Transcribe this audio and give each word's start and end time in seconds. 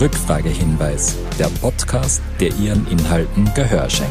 Rückfragehinweis, 0.00 1.18
der 1.38 1.48
Podcast, 1.60 2.22
der 2.40 2.48
Ihren 2.56 2.86
Inhalten 2.88 3.52
Gehör 3.54 3.90
schenkt. 3.90 4.10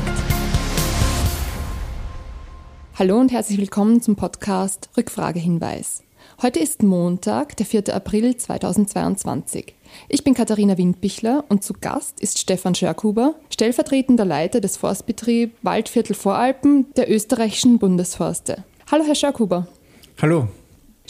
Hallo 2.93 3.19
und 3.19 3.31
herzlich 3.31 3.57
willkommen 3.57 3.99
zum 3.99 4.15
Podcast 4.15 4.91
Rückfragehinweis. 4.95 6.03
Heute 6.43 6.59
ist 6.59 6.83
Montag, 6.83 7.57
der 7.57 7.65
4. 7.65 7.95
April 7.95 8.37
2022. 8.37 9.73
Ich 10.09 10.23
bin 10.23 10.35
Katharina 10.35 10.77
Windbichler 10.77 11.43
und 11.49 11.63
zu 11.63 11.73
Gast 11.73 12.19
ist 12.19 12.37
Stefan 12.37 12.75
Schörkuber, 12.75 13.33
stellvertretender 13.49 14.25
Leiter 14.25 14.61
des 14.61 14.77
Forstbetriebs 14.77 15.55
Waldviertel 15.63 16.13
Voralpen 16.13 16.93
der 16.97 17.11
österreichischen 17.11 17.79
Bundesforste. 17.79 18.63
Hallo, 18.91 19.05
Herr 19.05 19.15
Schörkuber. 19.15 19.67
Hallo. 20.21 20.49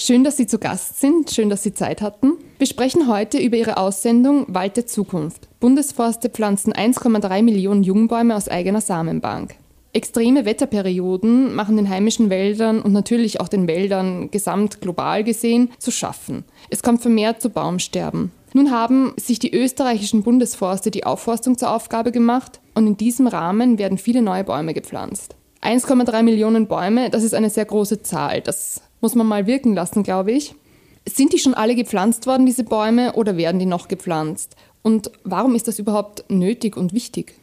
Schön, 0.01 0.23
dass 0.23 0.37
Sie 0.37 0.47
zu 0.47 0.59
Gast 0.59 1.01
sind, 1.01 1.29
schön, 1.29 1.49
dass 1.49 1.61
Sie 1.61 1.73
Zeit 1.73 2.01
hatten. 2.01 2.37
Wir 2.57 2.67
sprechen 2.67 3.09
heute 3.09 3.37
über 3.37 3.57
Ihre 3.57 3.75
Aussendung 3.75 4.45
Wald 4.47 4.77
der 4.77 4.87
Zukunft. 4.87 5.49
Bundesforste 5.59 6.29
pflanzen 6.29 6.71
1,3 6.71 7.43
Millionen 7.43 7.83
Jungbäume 7.83 8.33
aus 8.33 8.47
eigener 8.47 8.79
Samenbank. 8.79 9.55
Extreme 9.91 10.45
Wetterperioden 10.45 11.53
machen 11.53 11.75
den 11.75 11.89
heimischen 11.89 12.29
Wäldern 12.29 12.81
und 12.81 12.93
natürlich 12.93 13.41
auch 13.41 13.49
den 13.49 13.67
Wäldern 13.67 14.31
gesamt 14.31 14.79
global 14.79 15.25
gesehen 15.25 15.69
zu 15.79 15.91
schaffen. 15.91 16.45
Es 16.69 16.81
kommt 16.81 17.01
vermehrt 17.01 17.41
zu 17.41 17.49
Baumsterben. 17.49 18.31
Nun 18.53 18.71
haben 18.71 19.11
sich 19.17 19.37
die 19.39 19.53
österreichischen 19.53 20.23
Bundesforste 20.23 20.91
die 20.91 21.03
Aufforstung 21.03 21.57
zur 21.57 21.71
Aufgabe 21.71 22.13
gemacht 22.13 22.61
und 22.73 22.87
in 22.87 22.95
diesem 22.95 23.27
Rahmen 23.27 23.77
werden 23.77 23.97
viele 23.97 24.21
neue 24.21 24.45
Bäume 24.45 24.73
gepflanzt. 24.73 25.35
1,3 25.61 26.23
Millionen 26.23 26.67
Bäume, 26.67 27.09
das 27.09 27.23
ist 27.23 27.35
eine 27.35 27.49
sehr 27.49 27.65
große 27.65 28.01
Zahl. 28.01 28.39
Das 28.39 28.81
muss 29.01 29.15
man 29.15 29.27
mal 29.27 29.47
wirken 29.47 29.73
lassen, 29.73 30.03
glaube 30.03 30.31
ich. 30.31 30.55
Sind 31.07 31.33
die 31.33 31.39
schon 31.39 31.53
alle 31.53 31.75
gepflanzt 31.75 32.27
worden, 32.27 32.45
diese 32.45 32.63
Bäume, 32.63 33.13
oder 33.13 33.37
werden 33.37 33.59
die 33.59 33.65
noch 33.65 33.87
gepflanzt? 33.87 34.55
Und 34.81 35.11
warum 35.23 35.55
ist 35.55 35.67
das 35.67 35.79
überhaupt 35.79 36.25
nötig 36.29 36.77
und 36.77 36.93
wichtig? 36.93 37.33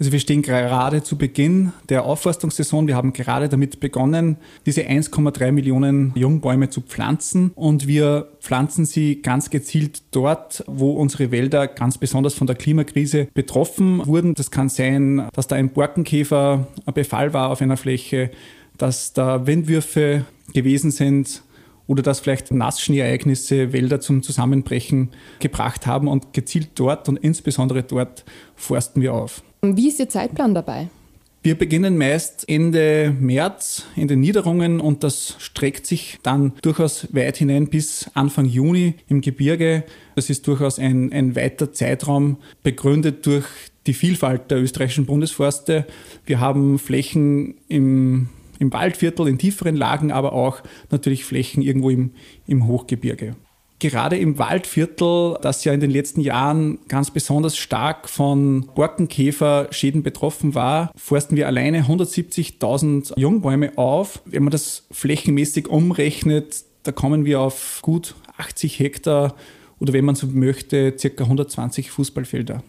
Also 0.00 0.10
wir 0.10 0.18
stehen 0.18 0.42
gerade 0.42 1.04
zu 1.04 1.16
Beginn 1.16 1.72
der 1.88 2.04
Aufforstungssaison. 2.04 2.88
Wir 2.88 2.96
haben 2.96 3.12
gerade 3.12 3.48
damit 3.48 3.78
begonnen, 3.78 4.38
diese 4.66 4.82
1,3 4.82 5.52
Millionen 5.52 6.12
Jungbäume 6.16 6.68
zu 6.68 6.80
pflanzen. 6.80 7.52
Und 7.54 7.86
wir 7.86 8.28
pflanzen 8.40 8.86
sie 8.86 9.22
ganz 9.22 9.50
gezielt 9.50 10.02
dort, 10.10 10.64
wo 10.66 10.94
unsere 10.94 11.30
Wälder 11.30 11.68
ganz 11.68 11.96
besonders 11.96 12.34
von 12.34 12.48
der 12.48 12.56
Klimakrise 12.56 13.28
betroffen 13.34 14.04
wurden. 14.04 14.34
Das 14.34 14.50
kann 14.50 14.68
sein, 14.68 15.28
dass 15.32 15.46
da 15.46 15.54
ein 15.54 15.70
Borkenkäferbefall 15.70 17.32
war 17.32 17.50
auf 17.50 17.62
einer 17.62 17.76
Fläche, 17.76 18.30
dass 18.78 19.12
da 19.12 19.46
Windwürfe 19.46 20.24
gewesen 20.52 20.90
sind 20.90 21.42
oder 21.86 22.02
dass 22.02 22.20
vielleicht 22.20 22.50
Nassschneeereignisse 22.50 23.72
Wälder 23.72 24.00
zum 24.00 24.22
Zusammenbrechen 24.22 25.10
gebracht 25.38 25.86
haben 25.86 26.08
und 26.08 26.32
gezielt 26.32 26.70
dort 26.76 27.08
und 27.08 27.18
insbesondere 27.18 27.82
dort 27.82 28.24
forsten 28.56 29.02
wir 29.02 29.14
auf. 29.14 29.42
Wie 29.62 29.88
ist 29.88 30.00
Ihr 30.00 30.08
Zeitplan 30.08 30.54
dabei? 30.54 30.88
Wir 31.42 31.58
beginnen 31.58 31.98
meist 31.98 32.48
Ende 32.48 33.14
März 33.20 33.84
in 33.96 34.08
den 34.08 34.20
Niederungen 34.20 34.80
und 34.80 35.04
das 35.04 35.36
streckt 35.38 35.84
sich 35.84 36.18
dann 36.22 36.54
durchaus 36.62 37.06
weit 37.14 37.36
hinein 37.36 37.68
bis 37.68 38.10
Anfang 38.14 38.46
Juni 38.46 38.94
im 39.08 39.20
Gebirge. 39.20 39.84
Das 40.14 40.30
ist 40.30 40.46
durchaus 40.46 40.78
ein, 40.78 41.12
ein 41.12 41.36
weiter 41.36 41.70
Zeitraum, 41.70 42.38
begründet 42.62 43.26
durch 43.26 43.44
die 43.86 43.92
Vielfalt 43.92 44.50
der 44.50 44.62
österreichischen 44.62 45.04
Bundesforste. 45.04 45.86
Wir 46.24 46.40
haben 46.40 46.78
Flächen 46.78 47.56
im 47.68 48.30
im 48.58 48.72
Waldviertel, 48.72 49.28
in 49.28 49.38
tieferen 49.38 49.76
Lagen, 49.76 50.12
aber 50.12 50.32
auch 50.32 50.60
natürlich 50.90 51.24
Flächen 51.24 51.62
irgendwo 51.62 51.90
im, 51.90 52.10
im 52.46 52.66
Hochgebirge. 52.66 53.36
Gerade 53.80 54.16
im 54.16 54.38
Waldviertel, 54.38 55.36
das 55.42 55.64
ja 55.64 55.72
in 55.72 55.80
den 55.80 55.90
letzten 55.90 56.20
Jahren 56.20 56.78
ganz 56.88 57.10
besonders 57.10 57.56
stark 57.56 58.08
von 58.08 58.66
Borkenkäferschäden 58.74 60.02
betroffen 60.02 60.54
war, 60.54 60.90
forsten 60.96 61.36
wir 61.36 61.46
alleine 61.48 61.82
170.000 61.82 63.18
Jungbäume 63.18 63.76
auf. 63.76 64.22
Wenn 64.24 64.44
man 64.44 64.52
das 64.52 64.86
flächenmäßig 64.90 65.68
umrechnet, 65.68 66.64
da 66.84 66.92
kommen 66.92 67.24
wir 67.24 67.40
auf 67.40 67.80
gut 67.82 68.14
80 68.36 68.78
Hektar 68.78 69.34
oder 69.80 69.92
wenn 69.92 70.04
man 70.04 70.14
so 70.14 70.28
möchte, 70.28 70.94
circa 70.96 71.24
120 71.24 71.90
Fußballfelder. 71.90 72.62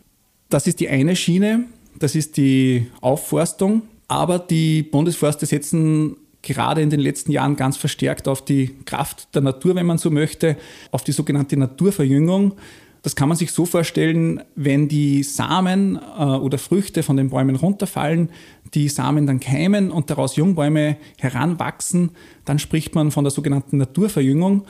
Das 0.50 0.68
ist 0.68 0.80
die 0.80 0.90
eine 0.90 1.16
Schiene, 1.16 1.66
das 1.98 2.16
ist 2.16 2.38
die 2.38 2.88
Aufforstung. 3.02 3.84
Aber 4.08 4.40
die 4.40 4.84
Bundesforste 4.84 5.46
setzen 5.46 6.18
gerade 6.42 6.82
in 6.82 6.90
den 6.90 7.00
letzten 7.00 7.32
Jahren 7.32 7.56
ganz 7.56 7.76
verstärkt 7.76 8.28
auf 8.28 8.46
die 8.46 8.76
Kraft 8.86 9.34
der 9.34 9.42
Natur, 9.42 9.76
wenn 9.76 9.86
man 9.86 9.98
so 9.98 10.12
möchte, 10.12 10.58
auf 10.92 11.04
die 11.04 11.12
sogenannte 11.12 11.58
Naturverjüngung. 11.58 12.54
Das 13.02 13.16
kann 13.16 13.30
man 13.30 13.38
sich 13.38 13.52
so 13.52 13.66
vorstellen, 13.66 14.42
wenn 14.56 14.88
die 14.88 15.22
Samen 15.22 16.00
äh, 16.18 16.24
oder 16.24 16.58
Früchte 16.58 17.04
von 17.04 17.18
den 17.18 17.30
Bäumen 17.30 17.56
runterfallen, 17.56 18.30
die 18.74 18.90
Samen 18.90 19.28
dann 19.28 19.40
keimen 19.40 19.92
und 19.92 20.10
daraus 20.10 20.36
Jungbäume 20.36 20.98
heranwachsen, 21.20 22.12
dann 22.46 22.58
spricht 22.58 22.96
man 22.96 23.12
von 23.12 23.24
der 23.24 23.32
sogenannten 23.32 23.78
Naturverjüngung. 23.78 24.66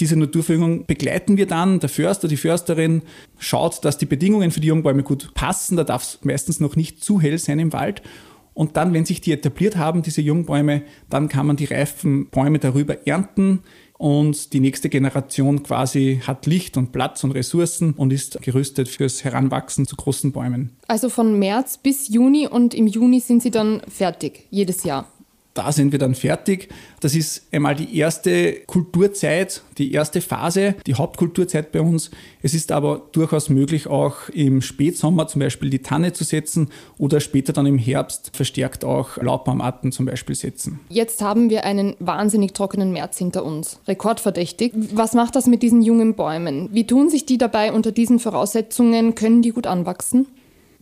Diese 0.00 0.16
Naturverjüngung 0.16 0.86
begleiten 0.86 1.38
wir 1.38 1.46
dann. 1.46 1.80
Der 1.80 1.88
Förster, 1.88 2.28
die 2.28 2.36
Försterin 2.36 3.02
schaut, 3.38 3.84
dass 3.84 3.98
die 3.98 4.06
Bedingungen 4.06 4.50
für 4.50 4.60
die 4.60 4.68
Jungbäume 4.68 5.02
gut 5.02 5.32
passen. 5.34 5.76
Da 5.76 5.84
darf 5.84 6.02
es 6.02 6.18
meistens 6.22 6.60
noch 6.60 6.76
nicht 6.76 7.02
zu 7.02 7.20
hell 7.20 7.38
sein 7.38 7.58
im 7.58 7.72
Wald. 7.72 8.02
Und 8.58 8.76
dann, 8.76 8.92
wenn 8.92 9.04
sich 9.04 9.20
die 9.20 9.30
etabliert 9.30 9.76
haben, 9.76 10.02
diese 10.02 10.20
Jungbäume, 10.20 10.82
dann 11.08 11.28
kann 11.28 11.46
man 11.46 11.54
die 11.54 11.66
reifen 11.66 12.28
Bäume 12.28 12.58
darüber 12.58 13.06
ernten 13.06 13.60
und 13.98 14.52
die 14.52 14.58
nächste 14.58 14.88
Generation 14.88 15.62
quasi 15.62 16.22
hat 16.26 16.44
Licht 16.46 16.76
und 16.76 16.90
Platz 16.90 17.22
und 17.22 17.30
Ressourcen 17.30 17.92
und 17.92 18.12
ist 18.12 18.42
gerüstet 18.42 18.88
fürs 18.88 19.22
Heranwachsen 19.22 19.86
zu 19.86 19.94
großen 19.94 20.32
Bäumen. 20.32 20.72
Also 20.88 21.08
von 21.08 21.38
März 21.38 21.78
bis 21.78 22.08
Juni 22.08 22.48
und 22.48 22.74
im 22.74 22.88
Juni 22.88 23.20
sind 23.20 23.44
sie 23.44 23.52
dann 23.52 23.80
fertig, 23.88 24.48
jedes 24.50 24.82
Jahr 24.82 25.06
da 25.58 25.72
sind 25.72 25.90
wir 25.90 25.98
dann 25.98 26.14
fertig. 26.14 26.68
Das 27.00 27.16
ist 27.16 27.48
einmal 27.50 27.74
die 27.74 27.98
erste 27.98 28.60
Kulturzeit, 28.66 29.62
die 29.76 29.92
erste 29.92 30.20
Phase, 30.20 30.76
die 30.86 30.94
Hauptkulturzeit 30.94 31.72
bei 31.72 31.80
uns. 31.80 32.12
Es 32.42 32.54
ist 32.54 32.70
aber 32.70 33.02
durchaus 33.10 33.48
möglich, 33.48 33.88
auch 33.88 34.28
im 34.28 34.62
Spätsommer 34.62 35.26
zum 35.26 35.40
Beispiel 35.40 35.68
die 35.68 35.80
Tanne 35.80 36.12
zu 36.12 36.22
setzen 36.22 36.68
oder 36.96 37.18
später 37.18 37.52
dann 37.52 37.66
im 37.66 37.76
Herbst 37.76 38.30
verstärkt 38.36 38.84
auch 38.84 39.16
Laubbaumarten 39.16 39.90
zum 39.90 40.06
Beispiel 40.06 40.36
setzen. 40.36 40.78
Jetzt 40.90 41.22
haben 41.22 41.50
wir 41.50 41.64
einen 41.64 41.96
wahnsinnig 41.98 42.52
trockenen 42.52 42.92
März 42.92 43.18
hinter 43.18 43.44
uns, 43.44 43.80
rekordverdächtig. 43.88 44.72
Was 44.94 45.14
macht 45.14 45.34
das 45.34 45.48
mit 45.48 45.64
diesen 45.64 45.82
jungen 45.82 46.14
Bäumen? 46.14 46.68
Wie 46.72 46.86
tun 46.86 47.10
sich 47.10 47.26
die 47.26 47.36
dabei 47.36 47.72
unter 47.72 47.90
diesen 47.90 48.20
Voraussetzungen? 48.20 49.16
Können 49.16 49.42
die 49.42 49.50
gut 49.50 49.66
anwachsen? 49.66 50.28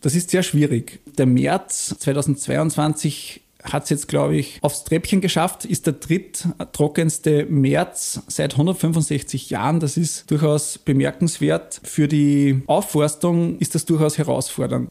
Das 0.01 0.13
ist 0.13 0.29
sehr 0.29 0.43
schwierig. 0.43 0.99
Der 1.17 1.25
März 1.25 1.95
2022 1.97 3.41
hat 3.73 3.83
es 3.83 3.89
jetzt, 3.89 4.07
glaube 4.07 4.35
ich, 4.35 4.59
aufs 4.61 4.83
Treppchen 4.83 5.21
geschafft, 5.21 5.65
ist 5.65 5.85
der 5.85 5.93
dritttrockenste 5.93 7.45
März 7.45 8.21
seit 8.27 8.53
165 8.53 9.49
Jahren. 9.49 9.79
Das 9.79 9.97
ist 9.97 10.29
durchaus 10.31 10.77
bemerkenswert. 10.77 11.81
Für 11.83 12.07
die 12.07 12.61
Aufforstung 12.67 13.57
ist 13.59 13.75
das 13.75 13.85
durchaus 13.85 14.17
herausfordernd. 14.17 14.89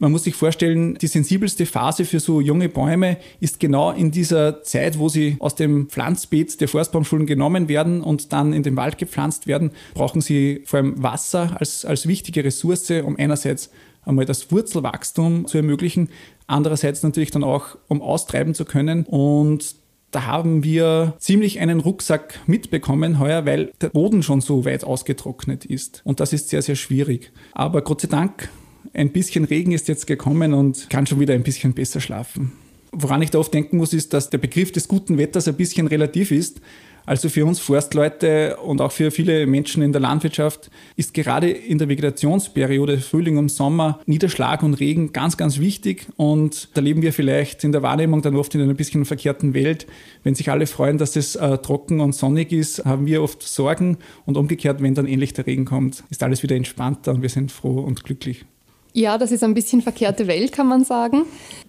Man 0.00 0.12
muss 0.12 0.24
sich 0.24 0.36
vorstellen, 0.36 0.94
die 0.94 1.08
sensibelste 1.08 1.66
Phase 1.66 2.04
für 2.04 2.20
so 2.20 2.40
junge 2.40 2.68
Bäume 2.68 3.16
ist 3.40 3.58
genau 3.58 3.90
in 3.90 4.12
dieser 4.12 4.62
Zeit, 4.62 4.96
wo 4.98 5.08
sie 5.08 5.36
aus 5.40 5.56
dem 5.56 5.88
Pflanzbeet 5.88 6.60
der 6.60 6.68
Forstbaumschulen 6.68 7.26
genommen 7.26 7.68
werden 7.68 8.00
und 8.00 8.32
dann 8.32 8.52
in 8.52 8.62
den 8.62 8.76
Wald 8.76 8.98
gepflanzt 8.98 9.48
werden, 9.48 9.72
brauchen 9.94 10.20
sie 10.20 10.62
vor 10.66 10.78
allem 10.78 11.02
Wasser 11.02 11.56
als, 11.58 11.84
als 11.84 12.06
wichtige 12.06 12.44
Ressource, 12.44 12.90
um 13.04 13.16
einerseits 13.16 13.70
einmal 14.04 14.24
das 14.24 14.50
Wurzelwachstum 14.50 15.46
zu 15.46 15.58
ermöglichen, 15.58 16.08
andererseits 16.46 17.02
natürlich 17.02 17.30
dann 17.30 17.44
auch, 17.44 17.76
um 17.88 18.02
austreiben 18.02 18.54
zu 18.54 18.64
können. 18.64 19.04
Und 19.04 19.76
da 20.10 20.24
haben 20.24 20.64
wir 20.64 21.14
ziemlich 21.18 21.60
einen 21.60 21.80
Rucksack 21.80 22.40
mitbekommen 22.46 23.18
heuer, 23.18 23.44
weil 23.44 23.72
der 23.80 23.90
Boden 23.90 24.22
schon 24.22 24.40
so 24.40 24.64
weit 24.64 24.84
ausgetrocknet 24.84 25.64
ist. 25.64 26.00
Und 26.04 26.20
das 26.20 26.32
ist 26.32 26.48
sehr, 26.48 26.62
sehr 26.62 26.76
schwierig. 26.76 27.30
Aber 27.52 27.82
Gott 27.82 28.00
sei 28.00 28.08
Dank, 28.08 28.48
ein 28.94 29.12
bisschen 29.12 29.44
Regen 29.44 29.72
ist 29.72 29.88
jetzt 29.88 30.06
gekommen 30.06 30.54
und 30.54 30.88
kann 30.88 31.06
schon 31.06 31.20
wieder 31.20 31.34
ein 31.34 31.42
bisschen 31.42 31.74
besser 31.74 32.00
schlafen. 32.00 32.52
Woran 32.92 33.20
ich 33.20 33.30
da 33.30 33.38
oft 33.38 33.52
denken 33.52 33.76
muss, 33.76 33.92
ist, 33.92 34.14
dass 34.14 34.30
der 34.30 34.38
Begriff 34.38 34.72
des 34.72 34.88
guten 34.88 35.18
Wetters 35.18 35.46
ein 35.46 35.56
bisschen 35.56 35.86
relativ 35.86 36.30
ist. 36.30 36.62
Also 37.08 37.30
für 37.30 37.46
uns 37.46 37.58
Forstleute 37.58 38.58
und 38.58 38.82
auch 38.82 38.92
für 38.92 39.10
viele 39.10 39.46
Menschen 39.46 39.82
in 39.82 39.92
der 39.92 40.00
Landwirtschaft 40.02 40.70
ist 40.94 41.14
gerade 41.14 41.48
in 41.48 41.78
der 41.78 41.88
Vegetationsperiode 41.88 42.98
Frühling 42.98 43.38
und 43.38 43.50
Sommer 43.50 44.00
Niederschlag 44.04 44.62
und 44.62 44.74
Regen 44.74 45.14
ganz, 45.14 45.38
ganz 45.38 45.58
wichtig. 45.58 46.06
Und 46.18 46.68
da 46.74 46.82
leben 46.82 47.00
wir 47.00 47.14
vielleicht 47.14 47.64
in 47.64 47.72
der 47.72 47.82
Wahrnehmung 47.82 48.20
dann 48.20 48.36
oft 48.36 48.54
in 48.54 48.60
einer 48.60 48.74
bisschen 48.74 49.06
verkehrten 49.06 49.54
Welt. 49.54 49.86
Wenn 50.22 50.34
sich 50.34 50.50
alle 50.50 50.66
freuen, 50.66 50.98
dass 50.98 51.16
es 51.16 51.34
äh, 51.34 51.56
trocken 51.56 52.00
und 52.00 52.14
sonnig 52.14 52.52
ist, 52.52 52.84
haben 52.84 53.06
wir 53.06 53.22
oft 53.22 53.42
Sorgen. 53.42 53.96
Und 54.26 54.36
umgekehrt, 54.36 54.82
wenn 54.82 54.94
dann 54.94 55.06
endlich 55.06 55.32
der 55.32 55.46
Regen 55.46 55.64
kommt, 55.64 56.04
ist 56.10 56.22
alles 56.22 56.42
wieder 56.42 56.56
entspannter 56.56 57.12
und 57.12 57.22
wir 57.22 57.30
sind 57.30 57.50
froh 57.50 57.80
und 57.80 58.04
glücklich. 58.04 58.44
Ja, 58.92 59.16
das 59.16 59.32
ist 59.32 59.42
ein 59.42 59.54
bisschen 59.54 59.80
verkehrte 59.80 60.26
Welt, 60.26 60.52
kann 60.52 60.66
man 60.66 60.84
sagen. 60.84 61.22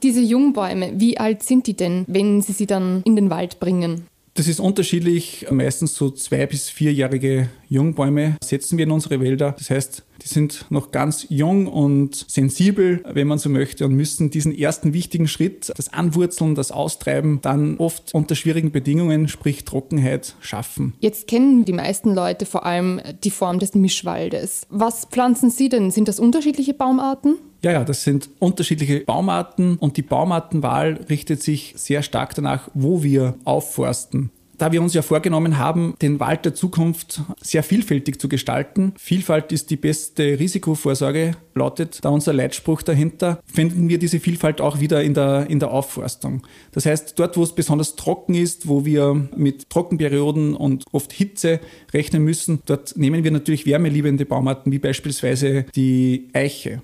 Diese 0.03 0.19
Jungbäume, 0.19 0.95
wie 0.97 1.18
alt 1.18 1.44
sind 1.44 1.65
die 1.65 1.75
denn, 1.75 2.03
wenn 2.07 2.42
Sie 2.42 2.51
sie 2.51 2.68
dann 2.68 3.03
in 3.06 3.15
den 3.15 3.30
Wald 3.30 3.62
bringen? 3.62 4.03
Das 4.33 4.47
ist 4.47 4.59
unterschiedlich. 4.59 5.47
Meistens 5.51 5.95
so 5.95 6.09
zwei- 6.11 6.45
bis 6.45 6.69
vierjährige 6.69 7.49
Jungbäume 7.67 8.37
setzen 8.43 8.77
wir 8.77 8.85
in 8.85 8.91
unsere 8.91 9.19
Wälder. 9.19 9.55
Das 9.57 9.69
heißt, 9.69 10.03
die 10.21 10.27
sind 10.27 10.65
noch 10.69 10.91
ganz 10.91 11.25
jung 11.29 11.67
und 11.67 12.25
sensibel, 12.27 13.03
wenn 13.11 13.27
man 13.27 13.37
so 13.37 13.49
möchte, 13.49 13.85
und 13.85 13.93
müssen 13.93 14.29
diesen 14.29 14.57
ersten 14.57 14.93
wichtigen 14.93 15.27
Schritt, 15.27 15.71
das 15.75 15.93
Anwurzeln, 15.93 16.55
das 16.55 16.71
Austreiben, 16.71 17.41
dann 17.41 17.77
oft 17.77 18.13
unter 18.13 18.35
schwierigen 18.35 18.71
Bedingungen, 18.71 19.27
sprich 19.27 19.65
Trockenheit, 19.65 20.35
schaffen. 20.41 20.93
Jetzt 20.99 21.27
kennen 21.27 21.65
die 21.65 21.73
meisten 21.73 22.13
Leute 22.13 22.45
vor 22.45 22.65
allem 22.65 23.01
die 23.23 23.31
Form 23.31 23.59
des 23.59 23.75
Mischwaldes. 23.75 24.67
Was 24.69 25.05
pflanzen 25.05 25.49
Sie 25.49 25.69
denn? 25.69 25.91
Sind 25.91 26.07
das 26.07 26.19
unterschiedliche 26.19 26.73
Baumarten? 26.73 27.37
Ja, 27.61 27.73
ja, 27.73 27.83
das 27.83 28.03
sind 28.03 28.29
unterschiedliche 28.39 29.01
Baumarten 29.01 29.77
und 29.77 29.97
die 29.97 30.01
Baumartenwahl 30.01 31.06
richtet 31.09 31.44
sich 31.44 31.73
sehr 31.75 32.03
stark 32.03 32.33
danach, 32.35 32.69
wo 32.73 33.03
wir 33.03 33.35
aufforsten. 33.44 34.31
Da 34.59 34.73
wir 34.73 34.81
uns 34.81 34.94
ja 34.94 35.01
vorgenommen 35.01 35.57
haben, 35.57 35.95
den 36.01 36.19
Wald 36.19 36.44
der 36.44 36.53
Zukunft 36.53 37.21
sehr 37.39 37.63
vielfältig 37.63 38.19
zu 38.19 38.27
gestalten, 38.27 38.94
Vielfalt 38.97 39.53
ist 39.53 39.69
die 39.69 39.77
beste 39.77 40.38
Risikovorsorge, 40.38 41.38
lautet 41.56 42.03
da 42.03 42.09
unser 42.09 42.33
Leitspruch 42.33 42.81
dahinter, 42.81 43.39
finden 43.45 43.88
wir 43.88 44.00
diese 44.00 44.19
Vielfalt 44.19 44.59
auch 44.59 44.81
wieder 44.81 45.01
in 45.01 45.13
der, 45.13 45.50
in 45.50 45.59
der 45.59 45.71
Aufforstung. 45.71 46.45
Das 46.73 46.85
heißt, 46.85 47.17
dort, 47.17 47.38
wo 47.38 47.44
es 47.44 47.56
besonders 47.56 47.95
trocken 47.95 48.35
ist, 48.35 48.67
wo 48.67 48.83
wir 48.83 49.29
mit 49.33 49.69
Trockenperioden 49.69 50.56
und 50.56 50.83
oft 50.91 51.13
Hitze 51.13 51.61
rechnen 51.94 52.23
müssen, 52.23 52.59
dort 52.65 52.97
nehmen 52.97 53.23
wir 53.23 53.31
natürlich 53.31 53.65
wärmeliebende 53.65 54.25
Baumarten, 54.25 54.73
wie 54.73 54.79
beispielsweise 54.79 55.67
die 55.73 56.27
Eiche. 56.33 56.81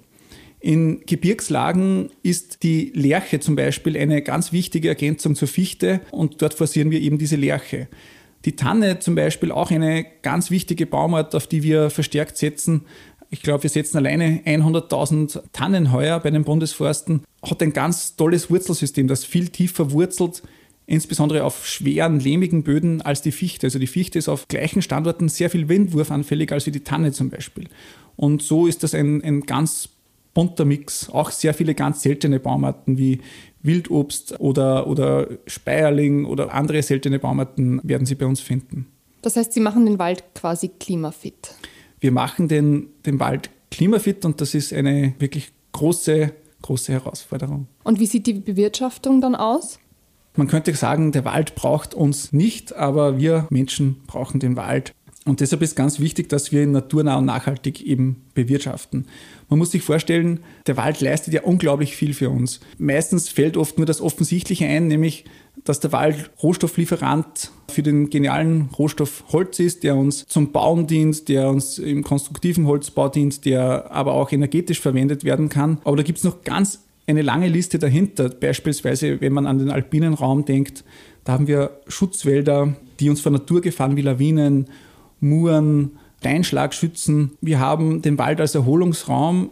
In 0.66 1.02
Gebirgslagen 1.06 2.10
ist 2.24 2.64
die 2.64 2.92
Lerche 2.96 3.40
zum 3.40 3.56
Beispiel 3.56 3.96
eine 3.96 4.24
ganz 4.24 4.52
wichtige 4.52 4.88
Ergänzung 4.88 5.36
zur 5.36 5.48
Fichte 5.48 6.02
und 6.10 6.42
dort 6.42 6.56
forcieren 6.56 6.90
wir 6.90 7.02
eben 7.02 7.20
diese 7.20 7.36
Lerche. 7.36 7.88
Die 8.46 8.56
Tanne 8.56 8.98
zum 8.98 9.14
Beispiel 9.14 9.52
auch 9.52 9.70
eine 9.70 10.08
ganz 10.24 10.50
wichtige 10.50 10.88
Baumart, 10.88 11.36
auf 11.36 11.46
die 11.46 11.62
wir 11.62 11.92
verstärkt 11.92 12.38
setzen. 12.38 12.82
Ich 13.30 13.44
glaube, 13.44 13.62
wir 13.62 13.70
setzen 13.70 13.98
alleine 13.98 14.42
100.000 14.44 15.44
Tannen 15.54 15.92
heuer 15.92 16.20
bei 16.20 16.32
den 16.32 16.44
Bundesforsten. 16.44 17.22
Hat 17.44 17.62
ein 17.62 17.72
ganz 17.72 18.16
tolles 18.16 18.50
Wurzelsystem, 18.50 19.08
das 19.08 19.24
viel 19.24 19.50
tiefer 19.50 19.92
wurzelt, 19.92 20.42
insbesondere 20.88 21.44
auf 21.44 21.68
schweren, 21.68 22.20
lehmigen 22.20 22.64
Böden 22.64 23.04
als 23.04 23.22
die 23.22 23.32
Fichte. 23.32 23.68
Also 23.68 23.78
die 23.78 23.86
Fichte 23.86 24.18
ist 24.18 24.30
auf 24.30 24.48
gleichen 24.48 24.82
Standorten 24.82 25.30
sehr 25.30 25.52
viel 25.52 25.70
windwurfanfällig 25.70 26.52
als 26.52 26.64
die 26.64 26.80
Tanne 26.80 27.12
zum 27.12 27.30
Beispiel. 27.30 27.68
Und 28.16 28.42
so 28.42 28.66
ist 28.66 28.82
das 28.82 28.96
ein, 28.96 29.24
ein 29.24 29.42
ganz 29.42 29.90
bunter 30.36 30.66
Mix. 30.66 31.10
Auch 31.10 31.32
sehr 31.32 31.56
viele 31.56 31.74
ganz 31.74 32.04
seltene 32.04 32.40
Baumarten 32.40 33.00
wie 33.00 33.22
Wildobst 33.64 34.40
oder, 34.40 34.86
oder 34.86 35.28
Speierling 35.48 36.26
oder 36.26 36.54
andere 36.54 36.84
seltene 36.84 37.18
Baumarten 37.18 37.82
werden 37.84 38.06
Sie 38.06 38.14
bei 38.14 38.28
uns 38.28 38.42
finden. 38.42 38.86
Das 39.24 39.36
heißt, 39.36 39.54
Sie 39.54 39.60
machen 39.60 39.88
den 39.88 39.98
Wald 39.98 40.24
quasi 40.36 40.68
klimafit. 40.68 41.56
Wir 42.00 42.12
machen 42.12 42.48
den, 42.48 42.90
den 43.08 43.20
Wald 43.20 43.50
klimafit 43.72 44.24
und 44.24 44.40
das 44.40 44.54
ist 44.54 44.72
eine 44.72 45.16
wirklich 45.18 45.52
große, 45.72 46.32
große 46.62 46.94
Herausforderung. 46.94 47.66
Und 47.84 48.00
wie 48.00 48.06
sieht 48.06 48.28
die 48.28 48.34
Bewirtschaftung 48.34 49.22
dann 49.22 49.34
aus? 49.34 49.80
Man 50.36 50.48
könnte 50.48 50.76
sagen, 50.76 51.12
der 51.14 51.26
Wald 51.26 51.56
braucht 51.56 51.96
uns 51.96 52.34
nicht, 52.34 52.76
aber 52.76 53.18
wir 53.18 53.48
Menschen 53.50 54.04
brauchen 54.06 54.40
den 54.40 54.58
Wald. 54.58 54.94
Und 55.28 55.40
deshalb 55.40 55.64
ist 55.64 55.76
ganz 55.76 56.00
wichtig, 56.00 56.30
dass 56.30 56.52
wir 56.52 56.62
ihn 56.62 56.72
naturnah 56.72 57.18
und 57.18 57.26
nachhaltig 57.26 57.82
eben 57.82 58.22
bewirtschaften. 58.36 59.08
Man 59.50 59.58
muss 59.58 59.72
sich 59.72 59.82
vorstellen, 59.82 60.42
der 60.68 60.78
Wald 60.78 61.02
leistet 61.02 61.34
ja 61.34 61.42
unglaublich 61.42 61.96
viel 61.96 62.14
für 62.14 62.30
uns. 62.30 62.60
Meistens 62.78 63.28
fällt 63.28 63.58
oft 63.58 63.78
nur 63.78 63.88
das 63.88 64.02
Offensichtliche 64.02 64.68
ein, 64.68 64.88
nämlich, 64.88 65.26
dass 65.64 65.80
der 65.80 65.92
Wald 65.92 66.30
Rohstofflieferant 66.44 67.52
für 67.72 67.82
den 67.82 68.12
genialen 68.12 68.70
Rohstoff 68.78 69.24
Holz 69.32 69.60
ist, 69.60 69.84
der 69.84 69.96
uns 69.96 70.28
zum 70.28 70.52
Bauen 70.52 70.86
dient, 70.86 71.28
der 71.28 71.50
uns 71.50 71.80
im 71.80 72.04
konstruktiven 72.04 72.68
Holzbau 72.68 73.10
dient, 73.10 73.46
der 73.46 73.92
aber 73.92 74.14
auch 74.14 74.32
energetisch 74.32 74.80
verwendet 74.80 75.24
werden 75.24 75.50
kann. 75.50 75.80
Aber 75.86 75.98
da 75.98 76.04
gibt 76.04 76.20
es 76.20 76.24
noch 76.24 76.44
ganz 76.44 76.84
eine 77.08 77.24
lange 77.24 77.48
Liste 77.48 77.80
dahinter. 77.80 78.30
Beispielsweise, 78.30 79.22
wenn 79.22 79.34
man 79.34 79.48
an 79.48 79.58
den 79.58 79.72
alpinen 79.72 80.14
Raum 80.14 80.46
denkt, 80.46 80.84
da 81.24 81.34
haben 81.34 81.48
wir 81.48 81.80
Schutzwälder, 81.88 82.76
die 83.00 83.10
uns 83.10 83.22
vor 83.22 83.32
Naturgefahren 83.32 83.98
wie 83.98 84.02
Lawinen 84.02 84.68
Muren, 85.20 85.92
Steinschlagschützen. 86.20 87.38
Wir 87.42 87.60
haben 87.60 88.02
den 88.02 88.18
Wald 88.18 88.42
als 88.42 88.56
Erholungsraum 88.56 89.52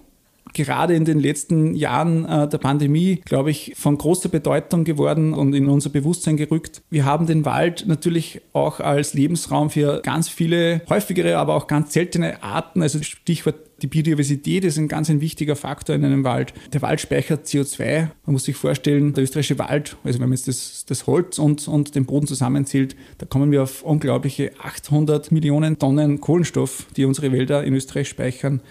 gerade 0.53 0.95
in 0.95 1.05
den 1.05 1.19
letzten 1.19 1.73
Jahren 1.73 2.25
äh, 2.25 2.47
der 2.47 2.57
Pandemie, 2.57 3.21
glaube 3.25 3.51
ich, 3.51 3.73
von 3.75 3.97
großer 3.97 4.29
Bedeutung 4.29 4.83
geworden 4.83 5.33
und 5.33 5.53
in 5.53 5.67
unser 5.67 5.89
Bewusstsein 5.89 6.37
gerückt. 6.37 6.81
Wir 6.89 7.05
haben 7.05 7.25
den 7.25 7.45
Wald 7.45 7.85
natürlich 7.87 8.41
auch 8.53 8.79
als 8.79 9.13
Lebensraum 9.13 9.69
für 9.69 10.01
ganz 10.01 10.29
viele 10.29 10.81
häufigere, 10.89 11.37
aber 11.37 11.55
auch 11.55 11.67
ganz 11.67 11.93
seltene 11.93 12.43
Arten. 12.43 12.81
Also 12.81 13.01
Stichwort 13.01 13.55
die 13.83 13.87
Biodiversität 13.87 14.63
ist 14.63 14.77
ein 14.77 14.87
ganz 14.87 15.09
ein 15.09 15.19
wichtiger 15.19 15.57
Faktor 15.57 15.93
in 15.93 16.05
einem 16.05 16.23
Wald. 16.23 16.53
Der 16.71 16.81
Wald 16.81 17.01
speichert 17.01 17.45
CO2. 17.45 18.07
Man 18.25 18.33
muss 18.33 18.45
sich 18.45 18.55
vorstellen, 18.55 19.13
der 19.13 19.25
österreichische 19.25 19.59
Wald, 19.59 19.97
also 20.05 20.19
wenn 20.19 20.29
man 20.29 20.37
jetzt 20.37 20.47
das, 20.47 20.85
das 20.87 21.05
Holz 21.05 21.37
und, 21.37 21.67
und 21.67 21.93
den 21.93 22.05
Boden 22.05 22.25
zusammenzählt, 22.25 22.95
da 23.17 23.25
kommen 23.25 23.51
wir 23.51 23.61
auf 23.61 23.83
unglaubliche 23.83 24.53
800 24.57 25.33
Millionen 25.33 25.79
Tonnen 25.79 26.21
Kohlenstoff, 26.21 26.87
die 26.95 27.03
unsere 27.03 27.33
Wälder 27.33 27.65
in 27.65 27.73
Österreich 27.73 28.07
speichern. 28.07 28.61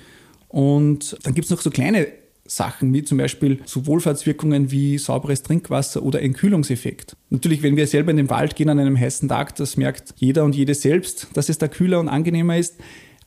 Und 0.48 1.18
dann 1.24 1.34
gibt 1.34 1.44
es 1.44 1.50
noch 1.50 1.60
so 1.60 1.70
kleine 1.70 2.06
Sachen, 2.46 2.92
wie 2.94 3.02
zum 3.02 3.18
Beispiel 3.18 3.60
so 3.66 3.86
Wohlfahrtswirkungen 3.86 4.70
wie 4.70 4.96
sauberes 4.96 5.42
Trinkwasser 5.42 6.02
oder 6.02 6.22
Entkühlungseffekt. 6.22 7.16
Natürlich, 7.28 7.62
wenn 7.62 7.76
wir 7.76 7.86
selber 7.86 8.10
in 8.10 8.16
den 8.16 8.30
Wald 8.30 8.56
gehen 8.56 8.70
an 8.70 8.78
einem 8.78 8.98
heißen 8.98 9.28
Tag, 9.28 9.56
das 9.56 9.76
merkt 9.76 10.14
jeder 10.16 10.44
und 10.44 10.56
jede 10.56 10.74
selbst, 10.74 11.28
dass 11.34 11.50
es 11.50 11.58
da 11.58 11.68
kühler 11.68 12.00
und 12.00 12.08
angenehmer 12.08 12.56
ist. 12.56 12.76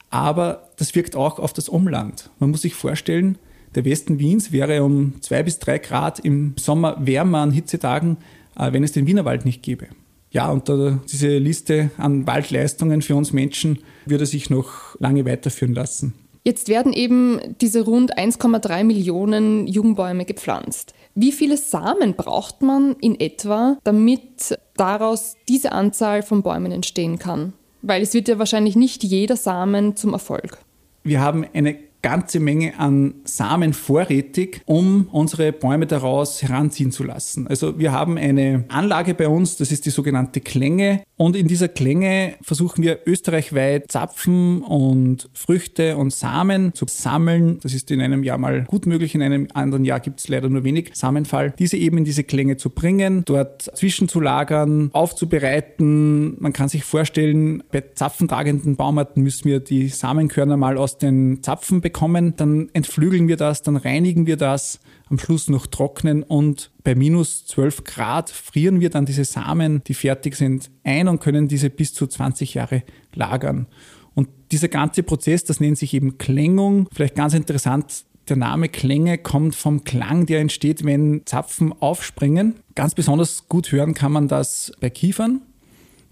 Aber 0.09 0.69
das 0.77 0.95
wirkt 0.95 1.15
auch 1.15 1.39
auf 1.39 1.53
das 1.53 1.69
Umland. 1.69 2.29
Man 2.39 2.51
muss 2.51 2.61
sich 2.61 2.75
vorstellen, 2.75 3.37
der 3.75 3.85
Westen 3.85 4.19
Wiens 4.19 4.51
wäre 4.51 4.83
um 4.83 5.21
zwei 5.21 5.43
bis 5.43 5.59
drei 5.59 5.79
Grad 5.79 6.19
im 6.19 6.53
Sommer 6.57 6.95
wärmer 6.99 7.39
an 7.39 7.51
Hitzetagen, 7.51 8.17
äh, 8.57 8.71
wenn 8.71 8.83
es 8.83 8.93
den 8.93 9.07
Wienerwald 9.07 9.45
nicht 9.45 9.63
gäbe. 9.63 9.87
Ja, 10.31 10.51
und 10.51 10.69
diese 11.11 11.37
Liste 11.37 11.91
an 11.97 12.27
Waldleistungen 12.27 13.01
für 13.01 13.15
uns 13.15 13.31
Menschen 13.31 13.79
würde 14.05 14.25
sich 14.25 14.49
noch 14.49 14.99
lange 14.99 15.25
weiterführen 15.25 15.73
lassen. 15.73 16.13
Jetzt 16.43 16.67
werden 16.67 16.93
eben 16.93 17.39
diese 17.61 17.85
rund 17.85 18.17
1,3 18.17 18.83
Millionen 18.83 19.65
Jungbäume 19.65 20.25
gepflanzt. 20.25 20.93
Wie 21.15 21.31
viele 21.31 21.55
Samen 21.55 22.15
braucht 22.15 22.61
man 22.61 22.97
in 22.99 23.17
etwa, 23.19 23.77
damit 23.83 24.59
daraus 24.75 25.37
diese 25.47 25.71
Anzahl 25.71 26.21
von 26.21 26.43
Bäumen 26.43 26.71
entstehen 26.73 27.17
kann? 27.17 27.53
Weil 27.87 28.01
es 28.01 28.15
wird 28.15 28.27
ja 28.27 28.39
wahrscheinlich 28.39 28.75
nicht 28.75 29.03
jeder 29.03 29.37
Samen 29.37 29.95
zum 29.95 30.13
Erfolg. 30.13 30.57
Wir 31.03 31.21
haben 31.21 31.45
eine 31.53 31.77
ganze 32.05 32.39
Menge 32.39 32.79
an 32.79 33.15
Samen 33.23 33.73
vorrätig, 33.73 34.61
um 34.67 35.07
unsere 35.11 35.51
Bäume 35.51 35.87
daraus 35.87 36.43
heranziehen 36.43 36.91
zu 36.91 37.03
lassen. 37.03 37.47
Also 37.47 37.79
wir 37.79 37.91
haben 37.91 38.19
eine 38.19 38.65
Anlage 38.67 39.15
bei 39.15 39.27
uns, 39.27 39.57
das 39.57 39.71
ist 39.71 39.87
die 39.87 39.89
sogenannte 39.89 40.39
Klänge. 40.39 41.01
Und 41.17 41.35
in 41.35 41.47
dieser 41.47 41.67
Klänge 41.67 42.35
versuchen 42.43 42.83
wir 42.83 42.99
österreichweit 43.07 43.91
Zapfen 43.91 44.61
und 44.61 45.29
Früchte 45.33 45.97
und 45.97 46.13
Samen 46.13 46.75
zu 46.75 46.85
sammeln. 46.87 47.59
Das 47.63 47.73
ist 47.73 47.89
in 47.89 48.01
einem 48.01 48.23
Jahr 48.23 48.37
mal 48.37 48.65
gut 48.65 48.85
möglich, 48.85 49.15
in 49.15 49.23
einem 49.23 49.47
anderen 49.55 49.83
Jahr 49.83 49.99
gibt 49.99 50.19
es 50.19 50.27
leider 50.27 50.47
nur 50.47 50.63
wenig 50.63 50.91
Samenfall. 50.93 51.55
Diese 51.57 51.77
eben 51.77 51.97
in 51.97 52.03
diese 52.03 52.23
Klänge 52.23 52.57
zu 52.57 52.69
bringen, 52.69 53.23
dort 53.25 53.63
zwischenzulagern, 53.63 54.91
aufzubereiten. 54.93 56.35
Man 56.39 56.53
kann 56.53 56.69
sich 56.69 56.83
vorstellen, 56.83 57.63
bei 57.71 57.83
zapfentragenden 57.95 58.75
Baumarten 58.75 59.23
müssen 59.23 59.45
wir 59.45 59.59
die 59.59 59.87
Samenkörner 59.87 60.57
mal 60.57 60.77
aus 60.77 60.99
den 60.99 61.41
Zapfen 61.41 61.81
bekommen 61.81 61.94
bekommen, 61.95 62.33
dann 62.35 62.67
entflügeln 62.73 63.29
wir 63.29 63.37
das, 63.37 63.61
dann 63.61 63.77
reinigen 63.77 64.27
wir 64.27 64.35
das, 64.35 64.81
am 65.09 65.17
Schluss 65.17 65.49
noch 65.49 65.65
trocknen 65.65 66.23
und 66.23 66.69
bei 66.83 66.93
minus 66.93 67.45
12 67.45 67.85
Grad 67.85 68.29
frieren 68.29 68.81
wir 68.81 68.89
dann 68.89 69.05
diese 69.05 69.23
Samen, 69.23 69.81
die 69.85 69.93
fertig 69.93 70.35
sind, 70.35 70.69
ein 70.83 71.07
und 71.07 71.21
können 71.21 71.47
diese 71.47 71.69
bis 71.69 71.93
zu 71.93 72.05
20 72.05 72.53
Jahre 72.53 72.83
lagern. 73.13 73.67
Und 74.13 74.27
dieser 74.51 74.67
ganze 74.67 75.03
Prozess, 75.03 75.45
das 75.45 75.61
nennt 75.61 75.77
sich 75.77 75.93
eben 75.93 76.17
Klängung. 76.17 76.89
Vielleicht 76.91 77.15
ganz 77.15 77.33
interessant, 77.33 78.03
der 78.27 78.35
Name 78.35 78.67
Klänge 78.67 79.17
kommt 79.17 79.55
vom 79.55 79.85
Klang, 79.85 80.25
der 80.25 80.41
entsteht, 80.41 80.83
wenn 80.83 81.21
Zapfen 81.25 81.71
aufspringen. 81.79 82.55
Ganz 82.75 82.93
besonders 82.93 83.47
gut 83.47 83.71
hören 83.71 83.93
kann 83.93 84.11
man 84.11 84.27
das 84.27 84.73
bei 84.81 84.89
Kiefern. 84.89 85.43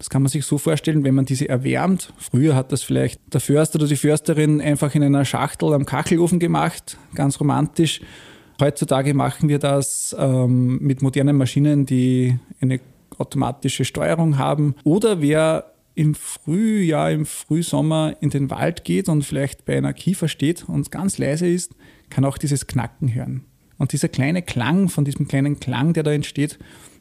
Das 0.04 0.10
kann 0.10 0.20
man 0.20 0.28
sich 0.28 0.44
so 0.44 0.58
vorstellen, 0.58 1.02
wenn 1.02 1.14
man 1.14 1.24
diese 1.24 1.48
erwärmt. 1.48 2.12
Früher 2.18 2.54
hat 2.54 2.72
das 2.72 2.82
vielleicht 2.82 3.22
der 3.32 3.40
Förster 3.40 3.78
oder 3.78 3.88
die 3.88 3.96
Försterin 3.96 4.60
einfach 4.60 4.94
in 4.94 5.02
einer 5.02 5.24
Schachtel 5.24 5.72
am 5.72 5.86
Kachelofen 5.86 6.38
gemacht, 6.38 6.98
ganz 7.14 7.40
romantisch. 7.40 8.02
Heutzutage 8.60 9.14
machen 9.14 9.48
wir 9.48 9.58
das 9.58 10.14
ähm, 10.18 10.76
mit 10.82 11.00
modernen 11.00 11.38
Maschinen, 11.38 11.86
die 11.86 12.38
eine 12.60 12.80
automatische 13.16 13.86
Steuerung 13.86 14.36
haben. 14.36 14.74
Oder 14.84 15.22
wer 15.22 15.72
im 15.94 16.14
Frühjahr, 16.14 17.10
im 17.10 17.24
Frühsommer 17.24 18.14
in 18.20 18.28
den 18.28 18.50
Wald 18.50 18.84
geht 18.84 19.08
und 19.08 19.24
vielleicht 19.24 19.64
bei 19.64 19.78
einer 19.78 19.94
Kiefer 19.94 20.28
steht 20.28 20.68
und 20.68 20.90
ganz 20.90 21.16
leise 21.16 21.48
ist, 21.48 21.74
kann 22.10 22.26
auch 22.26 22.36
dieses 22.36 22.66
Knacken 22.66 23.14
hören. 23.14 23.46
Und 23.78 23.92
dieser 23.92 24.08
kleine 24.08 24.42
Klang, 24.42 24.90
von 24.90 25.06
diesem 25.06 25.28
kleinen 25.28 25.60
Klang, 25.60 25.94
der 25.94 26.02
da 26.02 26.12
entsteht, 26.12 26.58